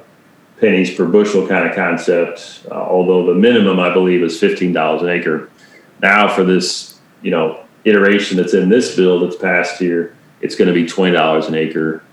pennies 0.59 0.93
per 0.93 1.05
bushel 1.05 1.47
kind 1.47 1.67
of 1.67 1.75
concept? 1.75 2.65
Uh, 2.71 2.75
although 2.75 3.25
the 3.25 3.35
minimum 3.35 3.79
I 3.79 3.93
believe 3.93 4.23
is 4.23 4.39
fifteen 4.39 4.71
dollars 4.71 5.01
an 5.01 5.09
acre. 5.09 5.49
Now 6.01 6.27
for 6.33 6.43
this 6.43 6.99
you 7.21 7.31
know 7.31 7.63
iteration 7.85 8.37
that's 8.37 8.53
in 8.53 8.69
this 8.69 8.95
bill 8.95 9.19
that's 9.19 9.35
passed 9.35 9.79
here, 9.79 10.15
it's 10.41 10.55
going 10.55 10.67
to 10.67 10.73
be 10.73 10.87
twenty 10.87 11.13
dollars 11.13 11.47
an 11.47 11.55
acre 11.55 12.03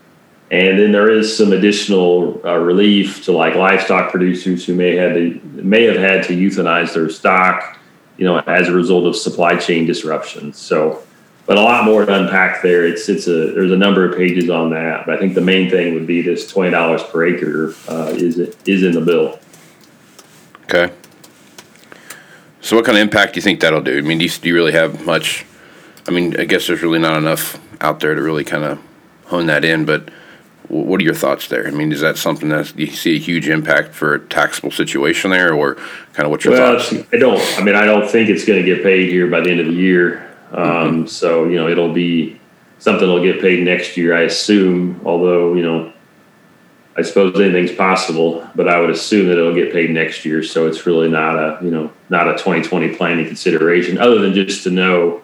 and 0.51 0.79
then 0.79 0.93
there 0.93 1.11
is 1.11 1.37
some 1.37 1.53
additional 1.53 2.41
uh, 2.45 2.57
relief 2.57 3.25
to 3.25 3.33
like 3.33 3.55
livestock 3.55 4.11
producers 4.11 4.65
who 4.65 4.75
may 4.75 4.95
have 4.95 5.15
to, 5.15 5.41
may 5.43 5.85
have 5.85 5.97
had 5.97 6.23
to 6.25 6.37
euthanize 6.37 6.93
their 6.93 7.09
stock, 7.09 7.79
you 8.19 8.25
know, 8.25 8.39
as 8.39 8.69
a 8.69 8.73
result 8.73 9.07
of 9.07 9.17
supply 9.17 9.57
chain 9.57 9.87
disruptions. 9.87 10.59
So, 10.59 11.03
but 11.47 11.57
a 11.57 11.61
lot 11.61 11.85
more 11.85 12.05
to 12.07 12.15
unpack 12.15 12.63
there. 12.63 12.87
It's 12.87 13.09
it's 13.09 13.27
a 13.27 13.53
there's 13.53 13.73
a 13.73 13.77
number 13.77 14.09
of 14.09 14.17
pages 14.17 14.51
on 14.51 14.71
that, 14.71 15.07
but 15.07 15.17
I 15.17 15.19
think 15.19 15.35
the 15.35 15.41
main 15.41 15.71
thing 15.71 15.95
would 15.95 16.07
be 16.07 16.23
this 16.23 16.49
twenty 16.51 16.71
dollars 16.71 17.03
per 17.03 17.27
acre 17.27 17.75
uh, 17.89 18.13
is 18.15 18.39
is 18.39 18.83
in 18.83 18.93
the 18.93 19.01
bill. 19.01 19.39
Okay. 20.65 20.93
So 22.65 22.77
what 22.77 22.87
kind 22.87 22.97
of 22.97 23.03
impact 23.03 23.35
do 23.35 23.39
you 23.39 23.43
think 23.43 23.61
that'll 23.61 23.83
do? 23.83 23.99
I 23.99 24.01
mean, 24.01 24.17
do 24.17 24.25
you, 24.25 24.31
do 24.31 24.49
you 24.49 24.55
really 24.55 24.73
have 24.73 25.05
much? 25.05 25.45
I 26.09 26.11
mean, 26.11 26.41
I 26.41 26.47
guess 26.47 26.67
there's 26.67 26.81
really 26.81 26.99
not 26.99 27.19
enough 27.19 27.61
out 27.83 28.01
there 28.01 28.15
to 28.15 28.23
really 28.23 28.43
kind 28.43 28.65
of 28.65 28.81
hone 29.27 29.47
that 29.47 29.67
in, 29.67 29.85
but 29.85 30.09
what 30.69 30.99
are 30.99 31.05
your 31.05 31.15
thoughts 31.15 31.49
there? 31.49 31.69
I 31.69 31.73
mean, 31.73 31.93
is 31.93 32.01
that 32.01 32.17
something 32.17 32.49
that 32.49 32.75
you 32.79 32.87
see 32.87 33.17
a 33.17 33.19
huge 33.19 33.51
impact 33.51 33.93
for 33.95 34.15
a 34.15 34.19
taxable 34.19 34.71
situation 34.71 35.31
there, 35.31 35.53
or 35.53 35.75
kind 36.15 36.25
of 36.25 36.31
what 36.31 36.43
your 36.43 36.55
Well, 36.55 36.79
thoughts? 36.79 37.05
I 37.13 37.19
don't. 37.19 37.39
I 37.59 37.63
mean, 37.63 37.75
I 37.75 37.85
don't 37.85 38.11
think 38.11 38.31
it's 38.31 38.47
going 38.47 38.65
to 38.65 38.65
get 38.65 38.83
paid 38.83 39.11
here 39.11 39.27
by 39.27 39.41
the 39.41 39.51
end 39.51 39.61
of 39.61 39.67
the 39.67 39.75
year. 39.75 40.35
Um, 40.53 41.07
So 41.07 41.45
you 41.45 41.57
know, 41.57 41.69
it'll 41.69 41.93
be 41.93 42.41
something 42.79 43.07
that'll 43.07 43.23
get 43.23 43.43
paid 43.43 43.63
next 43.63 43.99
year, 43.99 44.17
I 44.17 44.23
assume. 44.23 45.03
Although 45.05 45.53
you 45.53 45.63
know, 45.63 45.93
I 46.97 47.03
suppose 47.03 47.39
anything's 47.39 47.73
possible, 47.73 48.49
but 48.55 48.69
I 48.69 48.81
would 48.81 48.89
assume 48.89 49.29
that 49.29 49.37
it'll 49.37 49.55
get 49.55 49.71
paid 49.71 49.91
next 49.91 50.25
year. 50.25 50.43
So 50.43 50.67
it's 50.67 50.87
really 50.87 51.11
not 51.11 51.37
a 51.37 51.59
you 51.63 51.71
know 51.71 51.93
not 52.09 52.29
a 52.29 52.33
2020 52.33 52.97
planning 52.97 53.27
consideration, 53.27 53.99
other 53.99 54.19
than 54.19 54.35
just 54.35 54.65
to 54.65 54.71
know, 54.71 55.23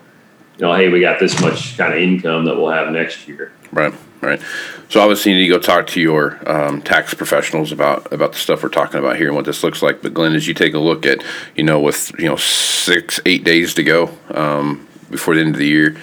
you 0.57 0.67
know, 0.67 0.75
hey, 0.75 0.89
we 0.89 1.01
got 1.01 1.19
this 1.19 1.41
much 1.41 1.77
kind 1.77 1.93
of 1.93 1.99
income 1.99 2.45
that 2.45 2.57
we'll 2.57 2.71
have 2.71 2.91
next 2.93 3.29
year. 3.29 3.53
Right, 3.73 3.95
right. 4.21 4.41
So 4.89 5.01
obviously, 5.01 5.33
you 5.33 5.39
need 5.39 5.49
to 5.49 5.55
go 5.55 5.59
talk 5.61 5.87
to 5.89 6.01
your 6.01 6.39
um, 6.51 6.83
tax 6.83 7.15
professionals 7.15 7.71
about 7.71 8.13
about 8.13 8.33
the 8.33 8.39
stuff 8.39 8.63
we're 8.63 8.69
talking 8.69 8.99
about 8.99 9.17
here 9.17 9.29
and 9.29 9.37
what 9.37 9.45
this 9.45 9.63
looks 9.63 9.83
like. 9.83 10.03
But 10.03 10.15
Glen, 10.15 10.35
as 10.35 10.49
you 10.49 10.55
take 10.55 10.75
a 10.75 10.79
look 10.79 11.07
at, 11.07 11.23
you 11.55 11.63
know, 11.63 11.79
with 11.81 12.13
you 12.19 12.27
know 12.27 12.37
six, 12.37 13.21
eight 13.27 13.45
days 13.45 13.75
to 13.75 13.83
go 13.85 14.11
um, 14.31 14.89
before 15.11 15.35
the 15.35 15.41
end 15.41 15.55
of 15.55 15.59
the 15.59 15.69
year, 15.69 15.97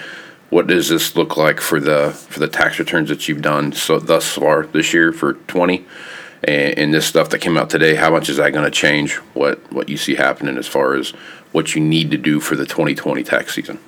what 0.50 0.66
does 0.66 0.88
this 0.88 1.14
look 1.14 1.36
like 1.36 1.60
for 1.60 1.78
the 1.78 2.12
for 2.30 2.40
the 2.40 2.48
tax 2.48 2.78
returns 2.78 3.10
that 3.10 3.28
you've 3.28 3.42
done 3.42 3.72
so 3.72 3.98
thus 3.98 4.32
far 4.32 4.64
this 4.66 4.94
year 4.94 5.12
for 5.12 5.34
twenty? 5.34 5.84
And, 6.44 6.78
and 6.78 6.94
this 6.94 7.06
stuff 7.06 7.30
that 7.30 7.40
came 7.40 7.56
out 7.56 7.70
today, 7.70 7.94
how 7.94 8.10
much 8.10 8.28
is 8.28 8.36
that 8.36 8.52
going 8.52 8.64
to 8.64 8.70
change 8.70 9.14
what 9.34 9.72
what 9.72 9.88
you 9.88 9.96
see 9.96 10.14
happening 10.14 10.56
as 10.56 10.66
far 10.66 10.94
as 10.94 11.10
what 11.52 11.74
you 11.74 11.80
need 11.80 12.10
to 12.10 12.16
do 12.16 12.40
for 12.40 12.56
the 12.56 12.66
2020 12.66 13.22
tax 13.24 13.54
season? 13.54 13.78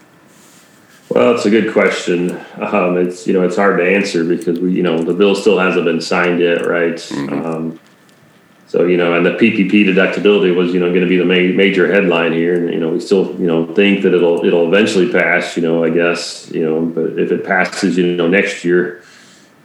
Well, 1.11 1.35
it's 1.35 1.45
a 1.45 1.51
good 1.51 1.73
question. 1.73 2.39
Um, 2.57 2.97
it's 2.97 3.27
you 3.27 3.33
know 3.33 3.43
it's 3.43 3.57
hard 3.57 3.79
to 3.79 3.85
answer 3.85 4.25
because 4.25 4.61
we 4.61 4.73
you 4.73 4.83
know 4.83 5.03
the 5.03 5.15
bill 5.15 5.35
still 5.35 5.59
hasn't 5.59 5.85
been 5.85 6.01
signed 6.01 6.41
yet, 6.41 6.67
right? 6.67 7.13
Um, 7.13 7.81
so 8.69 8.87
you 8.87 8.97
know, 8.97 9.15
and 9.15 9.27
the 9.27 9.31
PPP 9.31 9.85
deductibility 9.85 10.55
was 10.55 10.73
you 10.73 10.79
know 10.79 10.91
going 10.91 11.01
to 11.01 11.09
be 11.09 11.17
the 11.17 11.25
ma- 11.25 11.57
major 11.57 11.93
headline 11.93 12.33
here, 12.33 12.55
and 12.55 12.73
you 12.73 12.79
know 12.79 12.91
we 12.91 13.01
still 13.01 13.33
you 13.41 13.47
know 13.49 13.75
think 13.75 14.03
that 14.03 14.15
it'll 14.15 14.45
it'll 14.45 14.69
eventually 14.69 15.11
pass. 15.11 15.57
You 15.57 15.65
know, 15.65 15.83
I 15.83 15.91
guess 15.91 16.49
you 16.53 16.65
know, 16.65 16.87
but 16.87 17.19
if 17.19 17.33
it 17.33 17.45
passes, 17.45 17.99
you 17.99 18.15
know, 18.15 18.29
next 18.29 18.65
year, 18.65 19.03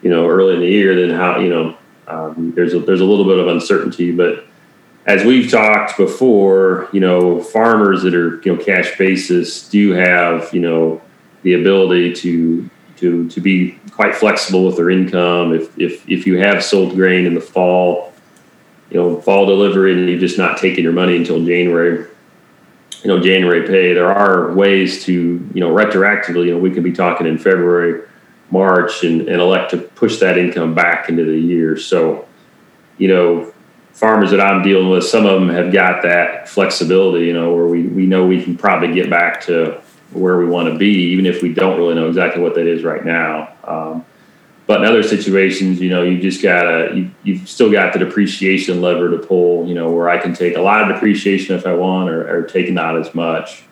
you 0.02 0.10
know, 0.10 0.28
early 0.28 0.56
in 0.56 0.62
the 0.62 0.68
year, 0.68 1.00
then 1.00 1.16
how 1.16 1.38
you 1.38 1.50
know 1.50 1.78
um, 2.08 2.54
there's 2.56 2.74
a, 2.74 2.80
there's 2.80 3.02
a 3.02 3.06
little 3.06 3.26
bit 3.26 3.40
of 3.40 3.48
uncertainty, 3.48 4.12
but 4.12 4.46
as 5.06 5.24
we've 5.24 5.50
talked 5.50 5.98
before, 5.98 6.90
you 6.92 7.00
know, 7.00 7.42
farmers 7.42 8.04
that 8.04 8.16
are 8.16 8.42
you 8.44 8.56
know 8.56 8.64
cash 8.64 8.98
basis 8.98 9.70
do 9.70 9.92
have 9.92 10.54
you 10.54 10.62
know 10.62 11.02
the 11.44 11.54
ability 11.54 12.14
to 12.14 12.70
to 12.98 13.30
to 13.30 13.42
be 13.42 13.80
quite 13.92 14.16
flexible 14.16 14.66
with 14.66 14.78
their 14.78 14.90
income. 14.90 15.54
If 15.54 15.78
if 15.78 16.10
if 16.10 16.26
you 16.26 16.38
have 16.40 16.64
sold 16.64 16.96
grain 16.96 17.26
in 17.26 17.34
the 17.34 17.42
fall, 17.42 18.14
you 18.90 19.00
know, 19.00 19.22
fall 19.22 19.46
delivery, 19.46 19.94
and 19.94 20.10
you're 20.10 20.20
just 20.20 20.38
not 20.38 20.58
taking 20.58 20.84
your 20.84 20.94
money 20.94 21.16
until 21.16 21.44
January, 21.46 22.08
you 23.04 23.08
know 23.08 23.20
January 23.20 23.68
pay. 23.68 23.94
There 23.94 24.12
are 24.12 24.54
ways 24.54 25.04
to 25.06 25.14
you 25.14 25.60
know 25.60 25.70
retroactively. 25.70 26.48
You 26.48 26.54
know 26.54 26.60
we 26.60 26.72
could 26.72 26.84
be 26.84 26.94
talking 26.94 27.28
in 27.28 27.38
February, 27.38 28.08
March, 28.52 29.04
and, 29.04 29.22
and 29.22 29.42
elect 29.42 29.72
to 29.72 29.78
push 29.78 30.20
that 30.20 30.38
income 30.38 30.74
back 30.74 31.10
into 31.10 31.26
the 31.26 31.38
year. 31.38 31.78
So, 31.78 32.28
you 32.98 33.08
know, 33.08 33.54
farmers 33.94 34.32
that 34.32 34.42
I'm 34.42 34.62
dealing 34.62 34.90
with, 34.90 35.04
some 35.04 35.26
of 35.26 35.40
them 35.40 35.50
have 35.50 35.74
got 35.74 36.04
that 36.04 36.48
flexibility. 36.48 37.26
You 37.26 37.34
know, 37.34 37.54
where 37.56 37.68
we 37.68 37.84
we 37.84 38.06
know 38.06 38.26
we 38.26 38.44
can 38.44 38.58
probably 38.58 38.94
get 38.94 39.10
back 39.10 39.42
to 39.46 39.82
where 40.12 40.38
we 40.38 40.46
want 40.46 40.72
to 40.72 40.78
be, 40.78 41.12
even 41.12 41.26
if 41.26 41.42
we 41.42 41.54
don't 41.54 41.78
really 41.78 41.96
know 41.96 42.08
exactly 42.08 42.42
what 42.42 42.56
that 42.56 42.68
is 42.68 42.84
right 42.84 43.04
now. 43.04 43.54
Um, 43.64 44.06
but 44.68 44.82
in 44.82 44.88
other 44.88 45.04
situations, 45.04 45.80
you 45.80 45.90
know, 45.90 46.02
you 46.04 46.20
just 46.20 46.42
gotta 46.42 46.92
you, 46.96 47.12
you've 47.24 47.48
still 47.48 47.72
got 47.72 47.94
the 47.94 48.00
depreciation 48.00 48.82
lever 48.82 49.12
to 49.12 49.18
pull. 49.18 49.68
You 49.68 49.76
know, 49.76 49.92
where 49.92 50.10
I 50.10 50.18
can 50.18 50.34
take 50.34 50.56
a 50.56 50.62
lot 50.62 50.82
of 50.82 50.96
depreciation 50.96 51.56
if 51.56 51.66
I 51.66 51.74
want, 51.74 52.10
or, 52.10 52.28
or 52.28 52.44
take 52.44 52.72
not 52.72 52.98
as 52.98 53.14
much. 53.14 53.64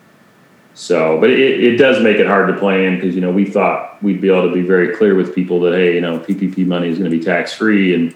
So, 0.74 1.20
but 1.20 1.30
it, 1.30 1.62
it 1.62 1.76
does 1.76 2.02
make 2.02 2.16
it 2.16 2.26
hard 2.26 2.48
to 2.48 2.58
plan 2.58 2.96
because 2.96 3.14
you 3.14 3.20
know 3.20 3.30
we 3.30 3.44
thought 3.44 4.02
we'd 4.02 4.20
be 4.20 4.28
able 4.28 4.48
to 4.48 4.54
be 4.54 4.62
very 4.62 4.96
clear 4.96 5.14
with 5.14 5.34
people 5.34 5.60
that 5.60 5.74
hey, 5.74 5.94
you 5.94 6.00
know, 6.00 6.18
PPP 6.18 6.66
money 6.66 6.88
is 6.88 6.98
going 6.98 7.10
to 7.10 7.16
be 7.16 7.22
tax 7.22 7.52
free, 7.52 7.94
and 7.94 8.14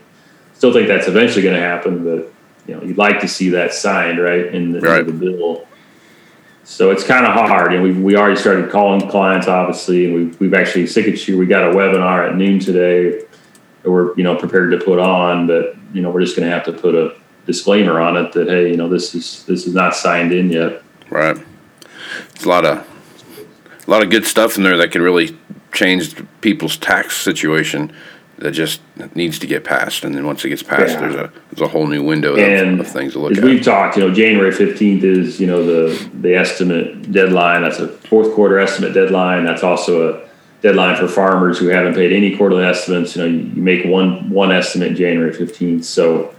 still 0.55 0.73
think 0.73 0.88
that's 0.88 1.07
eventually 1.07 1.43
going 1.43 1.55
to 1.55 1.61
happen. 1.61 2.03
But 2.03 2.33
you 2.67 2.75
know, 2.75 2.83
you'd 2.83 2.99
like 2.99 3.21
to 3.21 3.29
see 3.29 3.50
that 3.50 3.73
signed 3.73 4.19
right 4.21 4.47
in 4.47 4.73
the, 4.73 4.81
Right. 4.81 5.07
in 5.07 5.07
the 5.07 5.12
bill. 5.12 5.67
So 6.65 6.91
it's 6.91 7.05
kind 7.05 7.25
of 7.25 7.33
hard, 7.33 7.73
and 7.73 7.83
we 7.83 7.93
we 7.93 8.17
already 8.17 8.38
started 8.38 8.71
calling 8.71 9.09
clients, 9.09 9.47
obviously, 9.47 10.05
and 10.07 10.15
we've 10.15 10.41
we've 10.41 10.55
actually 10.55 10.85
Sikich 10.85 11.38
we 11.38 11.47
got 11.47 11.62
a 11.62 11.75
webinar 11.75 12.29
at 12.29 12.37
noon 12.37 12.59
today 12.59 13.23
that 13.83 13.91
we're 13.91 14.15
you 14.17 14.25
know 14.25 14.37
prepared 14.37 14.73
to 14.73 14.79
put 14.85 14.99
on, 14.99 15.47
but 15.47 15.77
you 15.95 16.03
know 16.03 16.11
we're 16.11 16.21
just 16.21 16.37
going 16.37 16.47
to 16.47 16.55
have 16.55 16.65
to 16.67 16.73
put 16.73 16.95
a 16.95 17.15
disclaimer 17.47 18.00
on 18.00 18.17
it 18.17 18.33
that 18.33 18.49
hey, 18.49 18.69
you 18.69 18.77
know 18.77 18.88
this 18.88 19.15
is 19.15 19.45
this 19.45 19.67
is 19.67 19.75
not 19.75 19.95
signed 19.95 20.33
in 20.33 20.50
yet. 20.50 20.83
Right. 21.09 21.38
It's 22.34 22.44
a 22.44 22.48
lot 22.48 22.64
of 22.64 22.87
a 23.87 23.90
lot 23.90 24.02
of 24.02 24.10
good 24.10 24.26
stuff 24.26 24.56
in 24.56 24.62
there 24.62 24.76
that 24.76 24.90
can 24.90 25.02
really 25.02 25.37
change 25.72 26.14
people's 26.40 26.76
tax 26.76 27.16
situation. 27.16 27.92
That 28.38 28.52
just 28.52 28.80
needs 29.16 29.40
to 29.40 29.48
get 29.48 29.64
passed, 29.64 30.04
and 30.04 30.14
then 30.14 30.25
once 30.25 30.44
it 30.44 30.50
gets 30.50 30.62
passed, 30.62 30.94
Yeah. 30.94 31.00
there's 31.00 31.14
a 31.16 31.32
there's 31.50 31.60
a 31.60 31.66
whole 31.66 31.88
new 31.88 32.04
window 32.04 32.34
of, 32.37 32.80
of 32.80 32.87
things 32.87 33.14
to 33.14 33.18
look 33.18 33.32
as 33.32 33.38
at. 33.38 33.44
we've 33.44 33.64
talked, 33.64 33.96
you 33.96 34.06
know, 34.06 34.14
January 34.14 34.52
fifteenth 34.52 35.02
is 35.02 35.40
you 35.40 35.48
know 35.48 35.64
the 35.64 36.08
the 36.20 36.37
estimate 36.37 37.10
deadline. 37.10 37.62
That's 37.62 37.80
a 37.80 37.88
fourth 37.88 38.32
quarter 38.34 38.60
estimate 38.60 38.94
deadline. 38.94 39.44
That's 39.44 39.64
also 39.64 40.12
a 40.14 40.28
deadline 40.62 40.96
for 40.96 41.08
farmers 41.08 41.58
who 41.58 41.66
haven't 41.66 41.94
paid 41.94 42.12
any 42.12 42.37
quarterly 42.37 42.64
estimates. 42.64 43.16
You 43.16 43.22
know, 43.22 43.28
you, 43.28 43.38
you 43.38 43.62
make 43.62 43.84
one 43.84 44.30
one 44.30 44.52
estimate 44.52 44.94
January 44.94 45.32
fifteenth. 45.32 45.84
So 45.84 46.32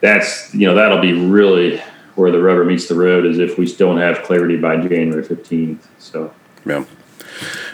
that's 0.00 0.52
you 0.54 0.66
know 0.66 0.74
that'll 0.74 1.00
be 1.00 1.14
really 1.14 1.80
where 2.14 2.30
the 2.30 2.42
rubber 2.42 2.64
meets 2.64 2.88
the 2.88 2.94
road 2.94 3.26
is 3.26 3.38
if 3.38 3.58
we 3.58 3.66
still 3.66 3.88
don't 3.88 3.98
have 3.98 4.22
clarity 4.22 4.56
by 4.56 4.76
January 4.76 5.24
fifteenth. 5.24 5.88
So. 5.98 6.32
Yeah. 6.64 6.84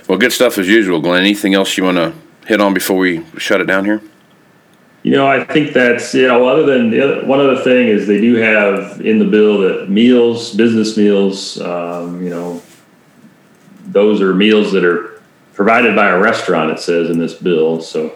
Well, 0.08 0.18
good 0.18 0.32
stuff 0.32 0.56
as 0.58 0.68
usual, 0.68 1.00
Glen. 1.00 1.20
Anything 1.20 1.54
else 1.54 1.76
you 1.76 1.84
want 1.84 1.98
to 1.98 2.14
hit 2.46 2.60
on 2.60 2.72
before 2.72 2.96
we 2.96 3.24
shut 3.36 3.60
it 3.60 3.66
down 3.66 3.84
here? 3.84 4.00
You 5.02 5.12
know, 5.12 5.26
I 5.26 5.44
think 5.44 5.72
that's 5.72 6.14
you 6.14 6.26
know. 6.26 6.48
Other 6.48 6.64
than 6.66 6.90
the 6.90 7.00
other, 7.00 7.26
one 7.26 7.40
other 7.40 7.62
thing 7.62 7.88
is 7.88 8.06
they 8.06 8.20
do 8.20 8.34
have 8.36 9.00
in 9.00 9.18
the 9.18 9.24
bill 9.24 9.58
that 9.58 9.88
meals, 9.88 10.54
business 10.54 10.96
meals. 10.96 11.60
Um, 11.60 12.22
you 12.22 12.30
know, 12.30 12.62
those 13.86 14.20
are 14.20 14.34
meals 14.34 14.72
that 14.72 14.84
are 14.84 15.22
provided 15.54 15.94
by 15.94 16.08
a 16.08 16.18
restaurant. 16.18 16.70
It 16.70 16.80
says 16.80 17.10
in 17.10 17.18
this 17.18 17.34
bill. 17.34 17.80
So, 17.80 18.14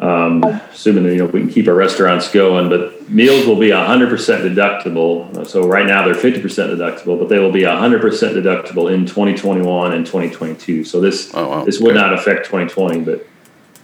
um, 0.00 0.44
assuming 0.44 1.02
that, 1.04 1.12
you 1.12 1.18
know 1.18 1.26
we 1.26 1.40
can 1.40 1.48
keep 1.50 1.66
our 1.68 1.74
restaurants 1.74 2.30
going, 2.30 2.68
but 2.68 3.08
meals 3.10 3.46
will 3.46 3.58
be 3.58 3.70
hundred 3.70 4.08
percent 4.08 4.44
deductible. 4.44 5.46
So 5.46 5.66
right 5.66 5.86
now 5.86 6.04
they're 6.04 6.14
fifty 6.14 6.40
percent 6.40 6.70
deductible, 6.72 7.18
but 7.18 7.28
they 7.28 7.38
will 7.38 7.52
be 7.52 7.64
hundred 7.64 8.00
percent 8.00 8.36
deductible 8.36 8.92
in 8.92 9.06
twenty 9.06 9.34
twenty 9.36 9.62
one 9.62 9.92
and 9.92 10.06
twenty 10.06 10.30
twenty 10.30 10.54
two. 10.54 10.84
So 10.84 11.00
this 11.00 11.32
Oh, 11.34 11.48
wow. 11.48 11.64
this 11.64 11.80
would 11.80 11.96
Okay. 11.96 12.00
not 12.00 12.14
affect 12.14 12.46
twenty 12.46 12.68
twenty, 12.68 13.00
but 13.00 13.26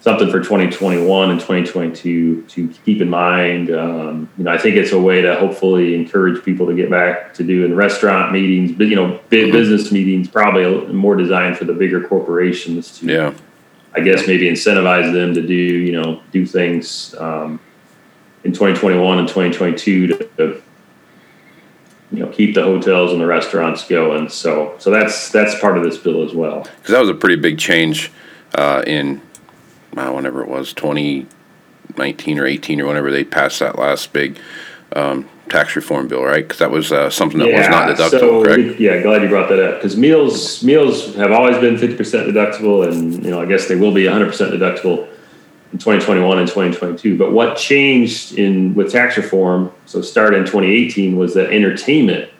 something 0.00 0.30
for 0.30 0.38
2021 0.38 1.30
and 1.30 1.40
2022 1.40 2.42
to 2.42 2.68
keep 2.84 3.00
in 3.00 3.08
mind. 3.08 3.70
Um, 3.74 4.28
you 4.36 4.44
know, 4.44 4.52
I 4.52 4.58
think 4.58 4.76
it's 4.76 4.92
a 4.92 5.00
way 5.00 5.22
to 5.22 5.34
hopefully 5.36 5.94
encourage 5.94 6.44
people 6.44 6.66
to 6.66 6.74
get 6.74 6.90
back 6.90 7.32
to 7.34 7.42
doing 7.42 7.74
restaurant 7.74 8.30
meetings, 8.30 8.72
but 8.72 8.86
you 8.88 8.96
know, 8.96 9.18
big 9.30 9.50
business 9.50 9.90
meetings, 9.90 10.28
probably 10.28 10.92
more 10.92 11.16
designed 11.16 11.56
for 11.56 11.64
the 11.64 11.72
bigger 11.72 12.06
corporations 12.06 12.98
to, 12.98 13.06
Yeah. 13.06 13.32
I 13.94 14.00
guess, 14.00 14.26
maybe 14.26 14.48
incentivize 14.48 15.12
them 15.12 15.34
to 15.34 15.42
do, 15.42 15.54
you 15.54 15.92
know, 15.92 16.20
do 16.32 16.44
things 16.44 17.14
um, 17.16 17.60
in 18.42 18.52
2021 18.52 19.18
and 19.18 19.28
2022 19.28 20.08
to, 20.08 20.62
you 22.10 22.18
know, 22.18 22.28
keep 22.28 22.54
the 22.54 22.62
hotels 22.62 23.12
and 23.12 23.20
the 23.20 23.26
restaurants 23.26 23.86
going. 23.86 24.28
So, 24.28 24.74
so 24.78 24.90
that's 24.90 25.30
that's 25.30 25.58
part 25.60 25.78
of 25.78 25.84
this 25.84 25.96
bill 25.96 26.24
as 26.24 26.34
well. 26.34 26.62
Because 26.62 26.90
that 26.90 27.00
was 27.00 27.08
a 27.08 27.14
pretty 27.14 27.36
big 27.36 27.58
change 27.58 28.10
uh, 28.54 28.82
in, 28.86 29.22
uh, 29.96 30.10
whenever 30.10 30.42
it 30.42 30.48
was, 30.48 30.72
2019 30.72 32.38
or 32.38 32.46
18 32.46 32.80
or 32.80 32.86
whenever 32.86 33.10
they 33.10 33.24
passed 33.24 33.60
that 33.60 33.78
last 33.78 34.12
big 34.12 34.38
um, 34.94 35.28
tax 35.48 35.76
reform 35.76 36.08
bill, 36.08 36.24
right? 36.24 36.44
Because 36.44 36.58
that 36.58 36.70
was 36.70 36.92
uh, 36.92 37.10
something 37.10 37.38
that 37.38 37.52
was 37.52 37.68
not 37.68 37.88
deductible, 37.88 38.10
so, 38.10 38.42
correct? 38.42 38.80
Yeah, 38.80 39.02
glad 39.02 39.22
you 39.22 39.28
brought 39.28 39.48
that 39.50 39.58
up 39.58 39.76
because 39.76 39.96
meals 39.96 40.62
meals 40.62 41.14
have 41.16 41.32
always 41.32 41.58
been 41.58 41.78
fifty 41.78 41.96
percent 41.96 42.28
deductible, 42.28 42.88
and 42.88 43.24
you 43.24 43.30
know 43.30 43.40
I 43.40 43.46
guess 43.46 43.68
they 43.68 43.76
will 43.76 43.92
be 43.92 44.04
one 44.04 44.12
hundred 44.12 44.26
percent 44.26 44.52
deductible 44.52 45.08
in 45.72 45.78
twenty 45.78 46.04
twenty 46.04 46.20
one 46.22 46.38
and 46.38 46.50
twenty 46.50 46.74
twenty 46.74 46.96
two. 46.96 47.18
But 47.18 47.32
what 47.32 47.56
changed 47.56 48.38
in 48.38 48.74
with 48.74 48.90
tax 48.90 49.16
reform? 49.16 49.72
So 49.86 50.00
started 50.00 50.38
in 50.38 50.46
twenty 50.46 50.68
eighteen 50.68 51.16
was 51.16 51.34
that 51.34 51.52
entertainment, 51.52 52.30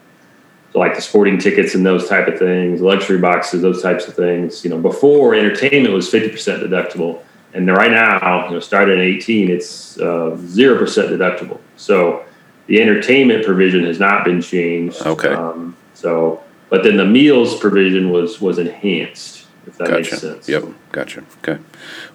so 0.73 0.79
like 0.79 0.95
the 0.95 1.01
sporting 1.01 1.37
tickets 1.37 1.75
and 1.75 1.85
those 1.85 2.09
type 2.09 2.27
of 2.27 2.39
things, 2.39 2.81
luxury 2.81 3.19
boxes, 3.19 3.61
those 3.61 3.81
types 3.81 4.07
of 4.07 4.15
things. 4.15 4.63
You 4.63 4.71
know, 4.71 4.79
before 4.79 5.35
entertainment 5.35 5.93
was 5.93 6.09
fifty 6.09 6.29
percent 6.29 6.63
deductible, 6.63 7.21
and 7.53 7.67
right 7.67 7.91
now, 7.91 8.47
you 8.47 8.55
know, 8.55 8.59
started 8.59 8.99
in 8.99 9.01
eighteen, 9.01 9.49
it's 9.49 9.99
uh, 9.99 10.35
zero 10.47 10.77
percent 10.77 11.11
deductible. 11.11 11.59
So 11.77 12.25
the 12.67 12.81
entertainment 12.81 13.45
provision 13.45 13.83
has 13.85 13.99
not 13.99 14.25
been 14.25 14.41
changed. 14.41 15.01
Okay. 15.01 15.33
Um, 15.33 15.75
so, 15.93 16.43
but 16.69 16.83
then 16.83 16.97
the 16.97 17.05
meals 17.05 17.59
provision 17.59 18.09
was 18.09 18.41
was 18.41 18.57
enhanced. 18.59 19.43
If 19.67 19.77
that 19.79 19.89
makes 19.89 20.19
sense. 20.19 20.47
Yep. 20.47 20.65
Gotcha. 20.91 21.23
Okay. 21.39 21.59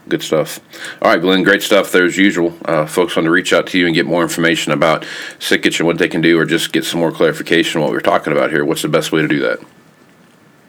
Good 0.09 0.23
stuff. 0.23 0.61
All 1.03 1.11
right, 1.11 1.21
Glen. 1.21 1.43
Great 1.43 1.63
stuff 1.63 1.91
there 1.91 2.05
as 2.05 2.17
usual. 2.17 2.57
Uh, 2.65 2.87
folks 2.87 3.17
want 3.17 3.25
to 3.25 3.31
reach 3.31 3.53
out 3.53 3.67
to 3.69 3.79
you 3.79 3.87
and 3.87 3.95
get 3.95 4.07
more 4.07 4.23
information 4.23 4.73
about 4.73 5.05
Sikich 5.41 5.81
and 5.81 5.87
what 5.87 5.99
they 5.99 6.09
can 6.09 6.21
do, 6.21 6.39
or 6.39 6.45
just 6.45 6.73
get 6.73 6.85
some 6.85 7.01
more 7.01 7.11
clarification 7.11 7.81
on 7.81 7.85
what 7.85 7.93
we're 7.93 8.01
talking 8.01 8.33
about 8.33 8.51
here. 8.51 8.65
What's 8.65 8.83
the 8.83 8.89
best 8.89 9.11
way 9.11 9.21
to 9.23 9.29
do 9.29 9.41
that? 9.41 9.59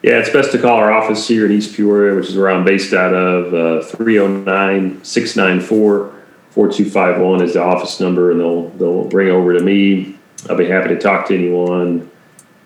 Yeah, 0.01 0.17
it's 0.17 0.31
best 0.31 0.51
to 0.53 0.57
call 0.57 0.77
our 0.77 0.91
office 0.91 1.27
here 1.27 1.45
in 1.45 1.51
East 1.51 1.75
Peoria, 1.75 2.15
which 2.15 2.27
is 2.29 2.35
where 2.35 2.49
I'm 2.49 2.65
based 2.65 2.93
out 2.93 3.13
of. 3.13 3.53
uh, 3.53 3.83
309 3.85 5.03
694 5.03 6.20
4251 6.51 7.41
is 7.41 7.53
the 7.53 7.63
office 7.63 7.99
number, 7.99 8.31
and 8.31 8.39
they'll, 8.39 8.69
they'll 8.69 9.05
bring 9.05 9.29
over 9.29 9.53
to 9.53 9.63
me. 9.63 10.17
I'll 10.49 10.57
be 10.57 10.67
happy 10.67 10.89
to 10.89 10.99
talk 10.99 11.27
to 11.27 11.35
anyone. 11.35 12.09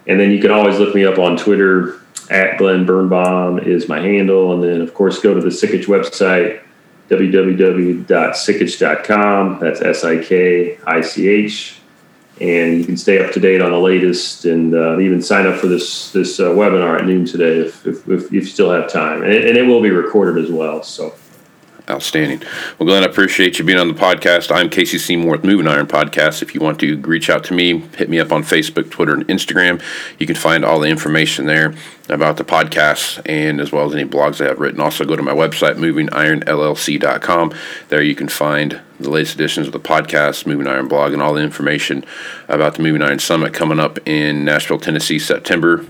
And 0.07 0.19
then 0.19 0.31
you 0.31 0.39
can 0.39 0.51
always 0.51 0.79
look 0.79 0.95
me 0.95 1.05
up 1.05 1.19
on 1.19 1.37
Twitter 1.37 2.01
at 2.29 2.57
Glen 2.57 2.85
Birnbaum 2.85 3.59
is 3.59 3.87
my 3.87 3.99
handle. 3.99 4.53
And 4.53 4.63
then, 4.63 4.81
of 4.81 4.93
course, 4.93 5.19
go 5.19 5.33
to 5.33 5.41
the 5.41 5.49
Sikich 5.49 5.85
website, 5.85 6.61
www.sikich.com. 7.09 9.59
That's 9.59 9.81
S 9.81 10.03
I 10.03 10.23
K 10.23 10.77
I 10.85 11.01
C 11.01 11.27
H 11.27 11.79
and 12.41 12.77
you 12.77 12.85
can 12.85 12.97
stay 12.97 13.23
up 13.23 13.31
to 13.31 13.39
date 13.39 13.61
on 13.61 13.71
the 13.71 13.79
latest 13.79 14.45
and 14.45 14.75
uh, 14.75 14.99
even 14.99 15.21
sign 15.21 15.47
up 15.47 15.57
for 15.57 15.67
this 15.67 16.11
this 16.11 16.39
uh, 16.39 16.49
webinar 16.49 16.99
at 16.99 17.05
noon 17.05 17.25
today 17.25 17.59
if, 17.59 17.87
if, 17.87 18.07
if 18.09 18.31
you 18.31 18.43
still 18.43 18.69
have 18.69 18.91
time 18.91 19.23
and 19.23 19.31
it, 19.31 19.47
and 19.47 19.57
it 19.57 19.63
will 19.63 19.81
be 19.81 19.89
recorded 19.89 20.43
as 20.43 20.51
well 20.51 20.83
so 20.83 21.13
Outstanding. 21.87 22.41
Well, 22.79 22.87
Glen, 22.87 23.03
I 23.03 23.05
appreciate 23.05 23.59
you 23.59 23.65
being 23.65 23.77
on 23.77 23.87
the 23.87 23.93
podcast. 23.93 24.53
I'm 24.53 24.69
Casey 24.69 24.97
Seymour 24.97 25.33
with 25.33 25.43
Moving 25.43 25.67
Iron 25.67 25.85
Podcast. 25.85 26.41
If 26.41 26.55
you 26.55 26.61
want 26.61 26.79
to 26.79 26.97
reach 27.01 27.29
out 27.29 27.43
to 27.45 27.53
me, 27.53 27.79
hit 27.95 28.09
me 28.09 28.19
up 28.19 28.31
on 28.31 28.41
Facebook, 28.41 28.89
Twitter, 28.89 29.13
and 29.13 29.27
Instagram. 29.27 29.79
You 30.17 30.25
can 30.25 30.35
find 30.35 30.65
all 30.65 30.79
the 30.79 30.87
information 30.87 31.45
there 31.45 31.75
about 32.09 32.37
the 32.37 32.43
podcast 32.43 33.21
and 33.25 33.61
as 33.61 33.71
well 33.71 33.85
as 33.85 33.93
any 33.93 34.07
blogs 34.09 34.43
I 34.43 34.47
have 34.47 34.59
written. 34.59 34.81
Also, 34.81 35.05
go 35.05 35.15
to 35.15 35.21
my 35.21 35.33
website, 35.33 35.75
movingironllc.com. 35.75 37.53
There 37.89 38.01
you 38.01 38.15
can 38.15 38.29
find 38.29 38.81
the 38.99 39.09
latest 39.09 39.35
editions 39.35 39.67
of 39.67 39.73
the 39.73 39.79
podcast, 39.79 40.47
Moving 40.47 40.67
Iron 40.67 40.87
blog, 40.87 41.13
and 41.13 41.21
all 41.21 41.33
the 41.33 41.41
information 41.41 42.03
about 42.47 42.75
the 42.75 42.83
Moving 42.83 43.03
Iron 43.03 43.19
Summit 43.19 43.53
coming 43.53 43.79
up 43.79 43.99
in 44.07 44.43
Nashville, 44.43 44.79
Tennessee, 44.79 45.19
September 45.19 45.85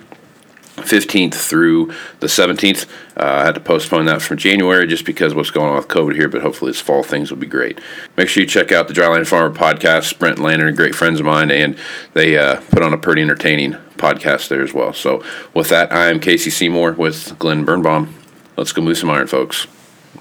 15th 0.77 1.33
through 1.33 1.87
the 2.19 2.27
17th. 2.27 2.85
Uh, 3.17 3.23
I 3.23 3.45
had 3.45 3.55
to 3.55 3.61
postpone 3.61 4.05
that 4.05 4.21
from 4.21 4.37
January 4.37 4.87
just 4.87 5.05
because 5.05 5.33
what's 5.33 5.51
going 5.51 5.69
on 5.69 5.77
with 5.77 5.87
COVID 5.87 6.15
here, 6.15 6.27
but 6.27 6.41
hopefully 6.41 6.71
this 6.71 6.81
fall 6.81 7.03
things 7.03 7.31
will 7.31 7.37
be 7.37 7.47
great. 7.47 7.79
Make 8.17 8.27
sure 8.27 8.43
you 8.43 8.49
check 8.49 8.71
out 8.71 8.87
the 8.87 8.93
Dryland 8.93 9.27
Farmer 9.27 9.55
podcast. 9.55 10.19
Brent 10.19 10.39
are 10.39 10.71
great 10.71 10.95
friends 10.95 11.19
of 11.19 11.25
mine, 11.25 11.49
and 11.49 11.77
they 12.13 12.37
uh, 12.37 12.61
put 12.69 12.83
on 12.83 12.93
a 12.93 12.97
pretty 12.97 13.21
entertaining 13.21 13.73
podcast 13.97 14.49
there 14.49 14.61
as 14.61 14.73
well. 14.73 14.93
So, 14.93 15.23
with 15.53 15.69
that, 15.69 15.91
I'm 15.91 16.19
Casey 16.19 16.49
Seymour 16.49 16.93
with 16.93 17.37
Glen 17.39 17.63
Birnbaum. 17.63 18.13
Let's 18.57 18.71
go 18.71 18.81
move 18.81 18.97
some 18.97 19.09
iron, 19.09 19.27
folks. 19.27 19.67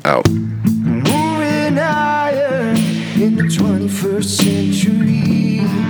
Out. 0.05 0.29
Moving 0.29 1.79
iron 1.79 2.77
in 3.21 3.37
the 3.37 3.45
21st 3.45 4.25
century. 4.25 5.84